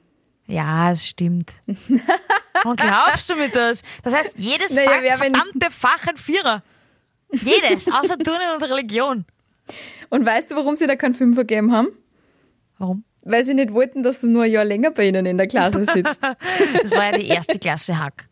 Ja, 0.47 0.91
es 0.91 1.05
stimmt. 1.05 1.51
Und 2.63 2.79
glaubst 2.79 3.29
du 3.29 3.35
mir 3.35 3.49
das? 3.49 3.83
Das 4.03 4.13
heißt, 4.15 4.33
jedes 4.37 4.73
Naja, 4.73 4.91
Fach, 5.11 5.17
verdammte 5.17 5.69
Fach 5.69 6.07
ein 6.07 6.17
Vierer. 6.17 6.63
Jedes, 7.31 7.91
außer 7.91 8.17
Turnen 8.17 8.55
und 8.55 8.63
Religion. 8.63 9.25
Und 10.09 10.25
weißt 10.25 10.51
du, 10.51 10.55
warum 10.55 10.77
sie 10.77 10.87
da 10.87 10.95
keinen 10.95 11.13
Fünfer 11.13 11.43
gegeben 11.43 11.73
haben? 11.73 11.89
Warum? 12.77 13.03
Weil 13.29 13.43
sie 13.43 13.53
nicht 13.53 13.73
wollten, 13.73 14.03
dass 14.03 14.21
du 14.21 14.27
nur 14.27 14.43
ein 14.43 14.51
Jahr 14.51 14.63
länger 14.63 14.91
bei 14.91 15.07
ihnen 15.07 15.25
in 15.25 15.37
der 15.37 15.47
Klasse 15.47 15.85
sitzt. 15.93 16.19
Das 16.81 16.91
war 16.91 17.11
ja 17.11 17.11
die 17.17 17.27
erste 17.27 17.59
Klasse 17.59 17.99
Hack. 17.99 18.27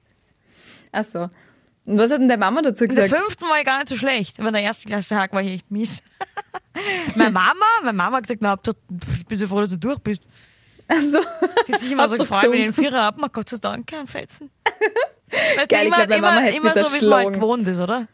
Ach 0.91 1.03
so. 1.03 1.27
Und 1.85 1.99
was 1.99 2.09
hat 2.11 2.19
denn 2.21 2.27
deine 2.29 2.39
Mama 2.39 2.61
dazu 2.61 2.85
In 2.85 2.95
der 2.95 3.03
gesagt? 3.03 3.21
fünften 3.21 3.45
war 3.45 3.59
ich 3.59 3.65
gar 3.65 3.77
nicht 3.79 3.89
so 3.89 3.97
schlecht, 3.97 4.39
aber 4.39 4.47
in 4.47 4.53
der 4.53 4.63
ersten 4.63 4.87
Klasse 4.87 5.17
Hack 5.17 5.33
war 5.33 5.41
ich 5.41 5.55
echt 5.55 5.69
mies. 5.71 6.01
meine 7.15 7.31
Mama, 7.31 7.65
meine 7.83 7.93
Mama 7.97 8.17
hat 8.17 8.23
gesagt, 8.23 8.41
na, 8.41 8.57
ich 9.17 9.25
bin 9.25 9.37
so 9.37 9.47
froh, 9.47 9.59
dass 9.61 9.69
du 9.69 9.77
durch 9.77 9.99
bist. 9.99 10.23
Ach 10.87 11.01
so. 11.01 11.19
Die 11.67 11.73
hat 11.73 11.81
sich 11.81 11.91
immer 11.91 12.07
so 12.07 12.15
gefreut, 12.15 12.43
wenn 12.43 12.53
ich 12.53 12.65
einen 12.65 12.73
Vierer 12.73 13.13
man 13.17 13.29
Gott 13.33 13.49
sei 13.49 13.57
Dank, 13.57 13.87
kein 13.87 14.07
Fetzen. 14.07 14.49
Weißt 15.57 15.67
Geil, 15.67 15.67
du, 15.67 15.75
ich 15.77 15.85
immer, 15.87 16.07
glaub, 16.07 16.17
immer, 16.19 16.49
immer 16.51 16.73
so, 16.73 16.93
wie 16.93 16.97
es 16.97 17.03
mal 17.03 17.31
gewohnt 17.31 17.67
ist, 17.67 17.79
oder? 17.79 18.07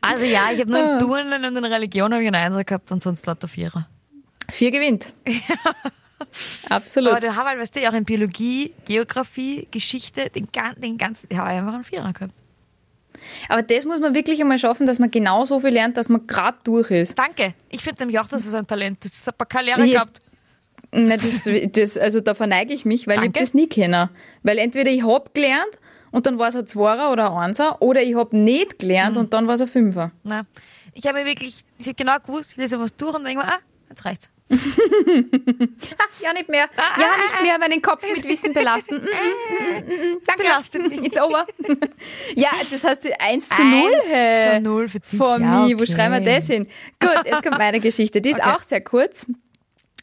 Also 0.00 0.24
ja, 0.24 0.50
ich 0.52 0.60
habe 0.60 0.70
nur 0.70 0.80
Ah. 0.82 0.92
in 0.92 0.98
Turnen 1.00 1.44
und 1.44 1.56
in 1.56 1.64
Religion 1.64 2.12
habe 2.12 2.22
ich 2.22 2.28
einen 2.28 2.36
Einser 2.36 2.62
gehabt 2.64 2.90
und 2.92 3.02
sonst 3.02 3.26
lauter 3.26 3.48
Vierer. 3.48 3.88
Vier 4.50 4.70
gewinnt. 4.70 5.12
Absolut. 6.68 7.10
Aber 7.12 7.20
der 7.20 7.36
Harald, 7.36 7.58
weißt 7.58 7.76
du, 7.76 7.88
auch 7.88 7.92
in 7.94 8.04
Biologie, 8.04 8.72
Geografie, 8.84 9.66
Geschichte, 9.70 10.30
den, 10.30 10.48
gan- 10.52 10.74
den 10.80 10.98
ganzen, 10.98 11.26
ich 11.30 11.36
habe 11.38 11.48
einfach 11.50 11.74
einen 11.74 11.84
Vierer 11.84 12.12
gehabt. 12.12 12.34
Aber 13.48 13.62
das 13.62 13.84
muss 13.84 14.00
man 14.00 14.14
wirklich 14.14 14.40
einmal 14.40 14.58
schaffen, 14.58 14.86
dass 14.86 14.98
man 14.98 15.10
genau 15.10 15.44
so 15.44 15.60
viel 15.60 15.70
lernt, 15.70 15.96
dass 15.96 16.08
man 16.08 16.26
gerade 16.26 16.58
durch 16.64 16.90
ist. 16.90 17.18
Danke. 17.18 17.54
Ich 17.68 17.82
finde 17.82 18.02
nämlich 18.02 18.18
auch, 18.18 18.28
dass 18.28 18.46
es 18.46 18.54
ein 18.54 18.66
Talent 18.66 19.04
ist. 19.04 19.20
Das 19.20 19.26
hat 19.26 19.38
man 19.38 19.48
keine 19.48 19.66
Lehrer 19.66 19.84
Ich- 19.84 19.92
gehabt. 19.92 20.20
Na, 20.92 21.14
das, 21.16 21.48
das, 21.72 21.96
also 21.98 22.20
da 22.20 22.34
verneige 22.34 22.72
ich 22.74 22.84
mich, 22.84 23.06
weil 23.06 23.14
ich 23.16 23.20
Danke. 23.20 23.38
hab 23.38 23.44
das 23.44 23.54
nie 23.54 23.68
kennen. 23.68 24.08
Weil 24.42 24.58
entweder 24.58 24.90
ich 24.90 25.04
hab 25.04 25.32
gelernt 25.34 25.78
und 26.10 26.26
dann 26.26 26.36
war 26.38 26.48
es 26.48 26.56
ein 26.56 26.66
Zweier 26.66 27.12
oder 27.12 27.30
ein 27.30 27.36
Einser 27.50 27.80
oder 27.80 28.02
ich 28.02 28.16
hab 28.16 28.32
nicht 28.32 28.80
gelernt 28.80 29.14
Mhm. 29.16 29.20
und 29.22 29.32
dann 29.32 29.46
war 29.46 29.54
es 29.54 29.60
ein 29.60 29.68
Fünfer. 29.68 30.10
Na, 30.24 30.46
ich 30.94 31.06
habe 31.06 31.20
mir 31.20 31.26
wirklich, 31.26 31.62
ich 31.78 31.86
habe 31.86 31.94
genau 31.94 32.16
gewusst, 32.18 32.50
ich 32.52 32.56
lese 32.56 32.80
was 32.80 32.96
durch 32.96 33.14
und 33.14 33.22
denke 33.24 33.44
mir, 33.44 33.52
ah, 33.52 33.58
jetzt 33.88 34.04
reicht's. 34.04 34.30
Ha, 34.50 36.04
ja, 36.22 36.32
nicht 36.32 36.48
mehr. 36.48 36.68
Ah, 36.76 37.00
Ja, 37.00 37.06
nicht 37.16 37.42
mehr 37.42 37.58
meinen 37.58 37.80
Kopf 37.82 38.02
mit 38.02 38.24
Wissen 38.28 38.52
belasten. 38.52 38.96
Mm, 38.96 38.98
mm, 38.98 39.04
mm, 39.06 40.14
mm, 40.14 40.18
Danke. 40.26 40.42
Belastet 40.42 40.88
mich. 40.88 41.04
It's 41.04 41.18
over. 41.20 41.46
ja, 42.34 42.50
das 42.70 42.82
heißt 42.84 43.08
1 43.20 43.48
zu 43.48 43.62
0. 43.64 43.92
Eins 43.94 44.04
Hey. 44.08 44.54
zu 44.56 44.60
null 44.60 44.88
für 44.88 45.00
dich. 45.00 45.18
For 45.18 45.38
Ja, 45.40 45.46
me. 45.66 45.78
Wo 45.78 45.82
okay. 45.82 45.92
schreiben 45.92 46.24
wir 46.24 46.34
das 46.36 46.46
hin? 46.46 46.66
Gut, 47.00 47.24
jetzt 47.24 47.42
kommt 47.42 47.58
meine 47.58 47.80
Geschichte. 47.80 48.20
Die 48.20 48.30
ist 48.30 48.40
Okay. 48.40 48.50
auch 48.50 48.62
sehr 48.62 48.80
kurz. 48.80 49.26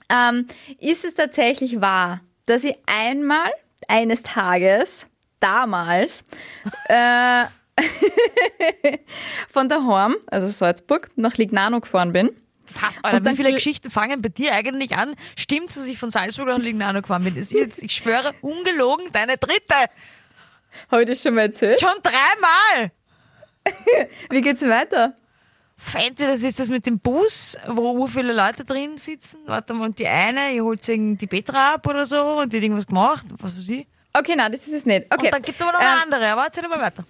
Ähm, 0.10 0.47
ist 0.79 1.03
es 1.03 1.13
tatsächlich 1.15 1.81
wahr, 1.81 2.21
dass 2.45 2.63
ich 2.63 2.75
einmal 2.86 3.51
eines 3.89 4.23
Tages, 4.23 5.07
damals, 5.41 6.23
äh, 6.88 7.45
von 9.49 9.69
daheim, 9.69 10.15
also 10.27 10.47
Salzburg, 10.47 11.10
nach 11.15 11.36
Lignano 11.36 11.79
gefahren 11.81 12.13
bin? 12.13 12.29
Heißt, 12.82 12.99
Alter, 13.03 13.32
wie 13.32 13.36
viele 13.36 13.53
Geschichten 13.53 13.89
fangen 13.89 14.21
bei 14.21 14.30
dir 14.30 14.53
eigentlich 14.53 14.95
an? 14.97 15.15
Stimmt, 15.36 15.69
dass 15.75 15.88
ich 15.88 15.97
von 15.97 16.12
Salzburg 16.12 16.47
nach 16.47 16.58
Lignano 16.58 17.01
gefahren 17.01 17.23
bin? 17.23 17.36
Das 17.36 17.45
ist 17.45 17.53
jetzt, 17.53 17.82
ich 17.82 17.93
schwöre, 17.93 18.34
ungelogen, 18.41 19.12
deine 19.12 19.38
dritte. 19.38 19.75
Habe 20.91 21.03
ich 21.03 21.10
das 21.10 21.21
schon 21.21 21.36
mal 21.36 21.41
erzählt? 21.41 21.80
Schon 21.80 21.95
dreimal. 22.03 22.91
Wie 24.30 24.41
geht's 24.41 24.62
weiter? 24.62 25.13
Fände 25.80 26.25
das 26.25 26.41
ist 26.41 26.60
das 26.60 26.69
mit 26.69 26.86
dem 26.88 26.99
Bus, 26.99 27.56
wo 27.67 28.08
viele 28.08 28.34
Leute 28.34 28.65
drin 28.65 28.97
sitzen. 28.97 29.38
Warte 29.45 29.73
mal, 29.75 29.86
und 29.86 29.99
die 29.99 30.08
eine, 30.08 30.51
ihr 30.51 30.63
holt 30.63 30.88
irgendwie 30.88 31.17
die 31.17 31.27
Petra 31.27 31.75
ab 31.75 31.86
oder 31.86 32.06
so 32.06 32.39
und 32.39 32.51
die 32.51 32.58
hat 32.58 32.63
irgendwas 32.63 32.88
gemacht, 32.88 33.27
was 33.38 33.56
weiß 33.56 33.69
ich. 33.69 33.88
Okay, 34.13 34.36
nein, 34.36 34.51
das 34.51 34.65
ist 34.65 34.73
es 34.73 34.86
nicht. 34.88 35.06
Okay. 35.12 35.25
Und 35.25 35.34
dann 35.34 35.41
gibt's 35.43 35.62
aber 35.62 35.73
noch 35.73 35.80
eine 35.80 35.89
Ähm, 35.89 36.03
andere, 36.03 36.27
aber 36.32 36.45
erzähl 36.45 36.67
mal 36.67 36.82
weiter. 36.82 37.06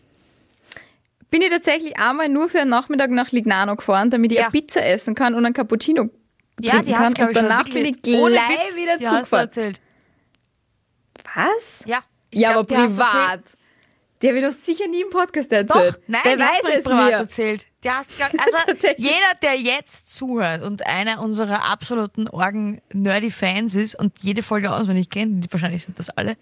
Bin 1.30 1.42
ich 1.42 1.50
tatsächlich 1.50 1.98
einmal 1.98 2.30
nur 2.30 2.50
für 2.50 2.60
einen 2.62 2.70
Nachmittag 2.70 3.10
nach 3.12 3.32
Lignano 3.32 3.76
gefahren, 3.76 4.10
damit 4.10 4.32
ich 4.32 4.38
Ja. 4.38 4.46
eine 4.46 4.52
Pizza 4.52 4.86
essen 4.86 5.16
kann 5.16 5.34
und 5.36 5.46
einen 5.46 5.54
Cappuccino 5.54 6.10
Ja, 6.62 6.72
trinken 6.82 6.86
die 6.88 6.92
kann. 6.94 7.28
und 7.28 7.36
danach 7.36 7.64
bin 7.66 7.86
ich 7.86 8.02
gleich 8.02 8.20
Witz, 8.22 8.78
wieder 8.78 9.38
erzählt. 9.40 9.82
Was? 11.36 11.84
Ja. 11.86 12.00
Ja, 12.34 12.52
glaub, 12.54 12.72
aber 12.72 12.82
die 12.88 12.88
privat. 12.94 13.42
Die 14.22 14.28
habe 14.30 14.40
ich 14.40 14.44
doch 14.44 14.52
sicher 14.52 14.88
nie 14.88 15.02
im 15.02 15.12
Podcast 15.12 15.52
Doch, 15.52 15.58
erzählt. 15.58 16.00
nein, 16.08 16.22
die 16.26 16.44
hast 16.44 16.62
du 16.64 16.68
weiß 16.68 16.78
es 16.78 16.84
privat 16.84 17.06
mir? 17.06 17.12
erzählt. 17.18 17.68
Die 17.84 17.90
hast, 17.92 18.16
glaub, 18.18 18.32
also 18.44 18.58
jeder, 18.98 19.14
der 19.44 19.56
jetzt 19.56 20.12
zuhört 20.14 20.64
und 20.64 20.88
einer 20.88 21.22
unserer 21.22 21.70
absoluten 21.72 22.28
Orgen-Nerdy-Fans 22.28 23.76
ist 23.76 23.96
und 24.00 24.18
jede 24.22 24.42
Folge 24.42 24.72
auswendig 24.74 25.10
kennt, 25.12 25.44
die 25.46 25.54
wahrscheinlich 25.54 25.84
sind 25.84 26.00
das 26.00 26.10
alle, 26.10 26.36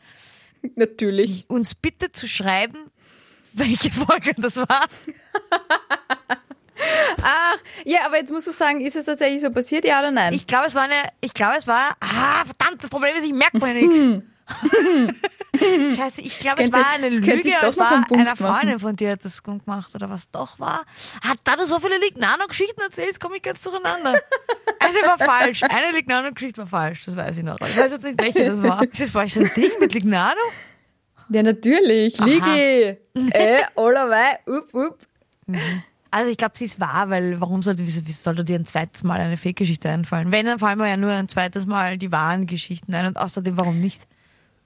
Natürlich. 0.75 1.45
uns 1.49 1.75
bitte 1.75 2.11
zu 2.13 2.27
schreiben, 2.27 2.77
welche 3.57 3.91
Folge 3.91 4.33
das 4.37 4.57
war. 4.57 4.85
Ach, 7.23 7.57
ja, 7.85 8.05
aber 8.05 8.17
jetzt 8.17 8.31
musst 8.31 8.47
du 8.47 8.51
sagen, 8.51 8.81
ist 8.81 8.95
es 8.95 9.05
tatsächlich 9.05 9.41
so 9.41 9.49
passiert, 9.49 9.85
ja 9.85 9.99
oder 9.99 10.11
nein? 10.11 10.33
Ich 10.33 10.45
glaube, 10.45 10.67
es 10.67 10.75
war 10.75 10.83
eine, 10.83 10.93
ich 11.21 11.33
glaube, 11.33 11.55
es 11.57 11.67
war, 11.67 11.95
ah, 12.01 12.43
verdammt, 12.45 12.83
das 12.83 12.89
Problem 12.89 13.15
ist, 13.15 13.25
ich 13.25 13.33
merke 13.33 13.57
mir 13.57 13.73
nichts. 13.73 13.99
Scheiße, 15.95 16.21
ich 16.21 16.37
glaube, 16.37 16.61
es 16.61 16.67
Hm. 16.67 16.73
war 16.73 16.85
eine 16.93 17.09
Lüge, 17.09 17.41
doch 17.61 17.63
es 17.69 17.77
war 17.77 17.91
einer 18.13 18.35
Freundin 18.35 18.67
machen. 18.75 18.79
von 18.79 18.95
dir 18.95 19.11
hat 19.11 19.23
das 19.25 19.41
gemacht 19.41 19.95
oder 19.95 20.09
was 20.09 20.29
doch 20.29 20.59
war. 20.59 20.85
Hat 21.23 21.39
da 21.45 21.55
du 21.55 21.65
so 21.65 21.79
viele 21.79 21.97
Lignano-Geschichten 21.97 22.81
erzählst, 22.81 23.19
komme 23.21 23.37
ich 23.37 23.41
ganz 23.41 23.61
durcheinander. 23.61 24.19
Eine 24.79 24.97
war 25.07 25.17
falsch, 25.17 25.63
eine 25.63 25.91
Lignano-Geschichte 25.93 26.59
war 26.61 26.67
falsch, 26.67 27.05
das 27.05 27.15
weiß 27.15 27.37
ich 27.37 27.43
noch. 27.43 27.57
Ich 27.61 27.75
weiß 27.77 27.91
jetzt 27.93 28.03
nicht, 28.03 28.21
welche 28.21 28.45
das 28.45 28.61
war. 28.61 28.83
Ist 28.83 29.01
das 29.01 29.11
bei 29.11 29.23
euch 29.23 29.33
so 29.33 29.39
ein 29.39 29.49
Ding 29.55 29.71
mit 29.79 29.93
Lignano? 29.93 30.41
Ja, 31.29 31.43
natürlich. 31.43 32.19
Ligi. 32.19 32.97
äh, 33.31 33.63
allerweil. 33.75 34.37
Up, 34.45 34.75
up. 34.75 34.99
Also 36.11 36.31
ich 36.31 36.37
glaube, 36.37 36.57
sie 36.57 36.65
ist 36.65 36.79
wahr, 36.79 37.09
weil 37.09 37.41
warum 37.41 37.61
sollte, 37.61 37.83
wieso, 37.83 38.01
wieso 38.05 38.23
sollte 38.23 38.45
dir 38.45 38.57
ein 38.57 38.65
zweites 38.65 39.03
Mal 39.03 39.19
eine 39.19 39.37
Fake-Geschichte 39.37 39.89
einfallen? 39.89 40.31
Wenn, 40.31 40.45
dann 40.45 40.59
fallen 40.59 40.77
mir 40.77 40.87
ja 40.87 40.97
nur 40.97 41.11
ein 41.11 41.27
zweites 41.27 41.65
Mal 41.65 41.97
die 41.97 42.11
wahren 42.11 42.47
Geschichten 42.47 42.93
ein 42.93 43.07
und 43.07 43.17
außerdem, 43.17 43.57
warum 43.57 43.81
nicht? 43.81 44.07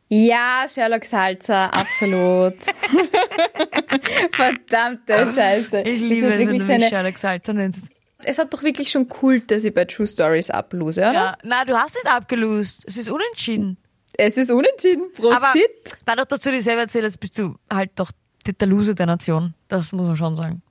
Ja, 0.09 0.65
Sherlock 0.67 1.05
Salzer, 1.05 1.73
absolut. 1.73 2.53
Verdammte 4.31 5.13
Scheiße. 5.13 5.81
Ich 5.81 6.01
liebe 6.01 6.27
es, 6.27 6.39
wenn 6.39 6.57
du 6.57 6.65
mich 6.65 6.87
Sherlock 6.87 7.17
Salter 7.17 7.53
nennst. 7.53 7.87
Es 8.23 8.37
hat 8.37 8.53
doch 8.53 8.63
wirklich 8.63 8.91
schon 8.91 9.07
Kult, 9.07 9.49
dass 9.49 9.63
ich 9.63 9.73
bei 9.73 9.85
True 9.85 10.05
Stories 10.07 10.49
ablose, 10.49 11.01
oder? 11.01 11.13
Ja, 11.13 11.37
na, 11.43 11.63
du 11.63 11.77
hast 11.77 11.95
nicht 11.95 12.07
abgelost. 12.07 12.83
Es 12.85 12.97
ist 12.97 13.09
unentschieden. 13.09 13.77
Es 14.19 14.35
ist 14.35 14.51
unentschieden. 14.51 15.11
Prosit. 15.13 15.37
Aber 15.37 15.53
dadurch, 16.05 16.27
dass 16.27 16.41
du 16.41 16.51
dir 16.51 16.61
selber 16.61 16.81
erzählst, 16.81 17.19
bist 17.19 17.37
du 17.37 17.55
halt 17.71 17.91
doch 17.95 18.11
der 18.45 18.67
Loser 18.67 18.93
der 18.93 19.05
Nation. 19.05 19.53
Das 19.69 19.93
muss 19.93 20.07
man 20.07 20.17
schon 20.17 20.35
sagen. 20.35 20.61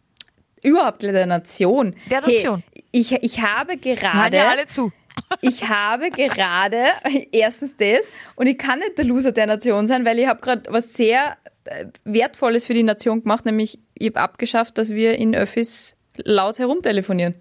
Überhaupt 0.62 1.02
der 1.02 1.26
Nation. 1.26 1.94
Der 2.10 2.20
Nation. 2.20 2.62
Hey, 2.74 2.84
ich, 2.92 3.12
ich 3.12 3.40
habe 3.40 3.72
Hören 3.72 3.96
gerade, 3.96 4.36
ja 4.36 4.50
alle 4.50 4.66
zu. 4.66 4.92
ich 5.40 5.68
habe 5.68 6.10
gerade, 6.10 6.84
erstens 7.32 7.76
das, 7.76 8.10
und 8.36 8.46
ich 8.46 8.58
kann 8.58 8.80
nicht 8.80 8.98
der 8.98 9.04
Loser 9.04 9.32
der 9.32 9.46
Nation 9.46 9.86
sein, 9.86 10.04
weil 10.04 10.18
ich 10.18 10.26
habe 10.26 10.40
gerade 10.40 10.70
was 10.70 10.92
sehr 10.92 11.36
äh, 11.64 11.86
Wertvolles 12.04 12.66
für 12.66 12.74
die 12.74 12.82
Nation 12.82 13.22
gemacht, 13.22 13.46
nämlich 13.46 13.78
ich 13.94 14.08
habe 14.08 14.20
abgeschafft, 14.20 14.78
dass 14.78 14.90
wir 14.90 15.16
in 15.16 15.34
Öffis 15.34 15.96
laut 16.16 16.58
herumtelefonieren. 16.58 17.34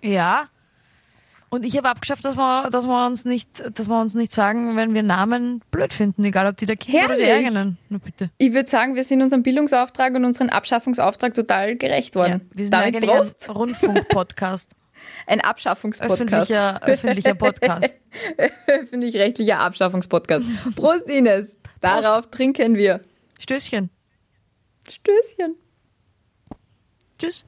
Ja. 0.00 0.48
Und 1.52 1.66
ich 1.66 1.76
habe 1.76 1.90
abgeschafft, 1.90 2.24
dass 2.24 2.34
wir, 2.34 2.70
dass 2.70 2.86
wir 2.86 3.06
uns 3.06 3.26
nicht, 3.26 3.62
dass 3.78 3.86
wir 3.86 4.00
uns 4.00 4.14
nicht 4.14 4.32
sagen, 4.32 4.74
wenn 4.74 4.94
wir 4.94 5.02
Namen 5.02 5.60
blöd 5.70 5.92
finden, 5.92 6.24
egal 6.24 6.46
ob 6.46 6.56
die 6.56 6.64
der 6.64 6.76
Kinder 6.76 7.04
oder 7.04 7.16
die 7.16 7.24
Herrlich. 7.24 7.46
eigenen. 7.48 7.76
Na 7.90 7.98
bitte. 7.98 8.30
Ich 8.38 8.54
würde 8.54 8.70
sagen, 8.70 8.94
wir 8.94 9.04
sind 9.04 9.20
unserem 9.20 9.42
Bildungsauftrag 9.42 10.14
und 10.14 10.24
unserem 10.24 10.48
Abschaffungsauftrag 10.48 11.34
total 11.34 11.76
gerecht 11.76 12.14
Ja, 12.14 12.20
worden. 12.22 12.50
wir 12.54 12.64
sind 12.64 12.72
Damit 12.72 12.96
eigentlich 12.96 13.10
Prost. 13.10 13.50
ein 13.50 13.56
Rundfunk-Podcast. 13.56 14.72
Ein 15.26 15.40
Abschaffungspodcast. 15.42 16.22
öffentlicher, 16.22 16.80
öffentlicher 16.84 17.34
Podcast. 17.34 17.94
Öffentlich-rechtlicher 18.66 19.58
Abschaffungspodcast. 19.58 20.46
Prost, 20.74 21.06
Ines. 21.10 21.54
Darauf 21.82 22.30
trinken 22.30 22.76
wir. 22.76 23.02
Stößchen. 23.38 23.90
Stößchen. 24.88 25.56
Tschüss. 27.18 27.44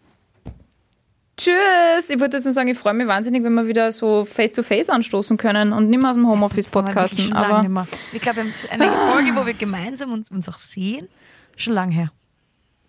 Tschüss. 1.44 2.08
Ich 2.10 2.18
wollte 2.20 2.38
jetzt 2.38 2.44
nur 2.44 2.54
sagen, 2.54 2.68
ich 2.68 2.78
freue 2.78 2.94
mich 2.94 3.06
wahnsinnig, 3.06 3.42
wenn 3.44 3.52
wir 3.54 3.66
wieder 3.66 3.92
so 3.92 4.24
face-to-face 4.24 4.88
anstoßen 4.88 5.36
können 5.36 5.72
und 5.72 5.90
nicht 5.90 6.00
mehr 6.00 6.10
aus 6.10 6.16
dem 6.16 6.26
Homeoffice 6.28 6.66
podcasten. 6.68 7.32
Aber. 7.34 7.86
Ich 8.12 8.20
glaube, 8.20 8.36
wir 8.38 8.44
haben 8.44 8.54
eine 8.70 9.12
Folge, 9.12 9.36
wo 9.36 9.44
wir 9.44 9.54
gemeinsam 9.54 10.12
uns, 10.12 10.30
uns 10.30 10.48
auch 10.48 10.56
sehen, 10.58 11.08
schon 11.56 11.74
lange 11.74 11.92
her. 11.92 12.12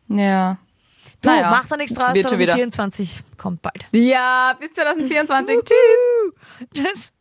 ja. 0.08 0.58
Du, 1.22 1.30
Naja, 1.30 1.50
mach 1.50 1.66
da 1.68 1.78
nichts 1.78 1.94
draus, 1.94 2.14
wird 2.14 2.30
schon 2.30 2.38
wieder. 2.38 2.54
2024 2.54 3.24
kommt 3.38 3.62
bald. 3.62 3.86
Ja, 3.94 4.56
bis 4.60 4.74
2024. 4.74 5.56
Tschüss. 5.64 6.68
Tschüss. 6.74 7.14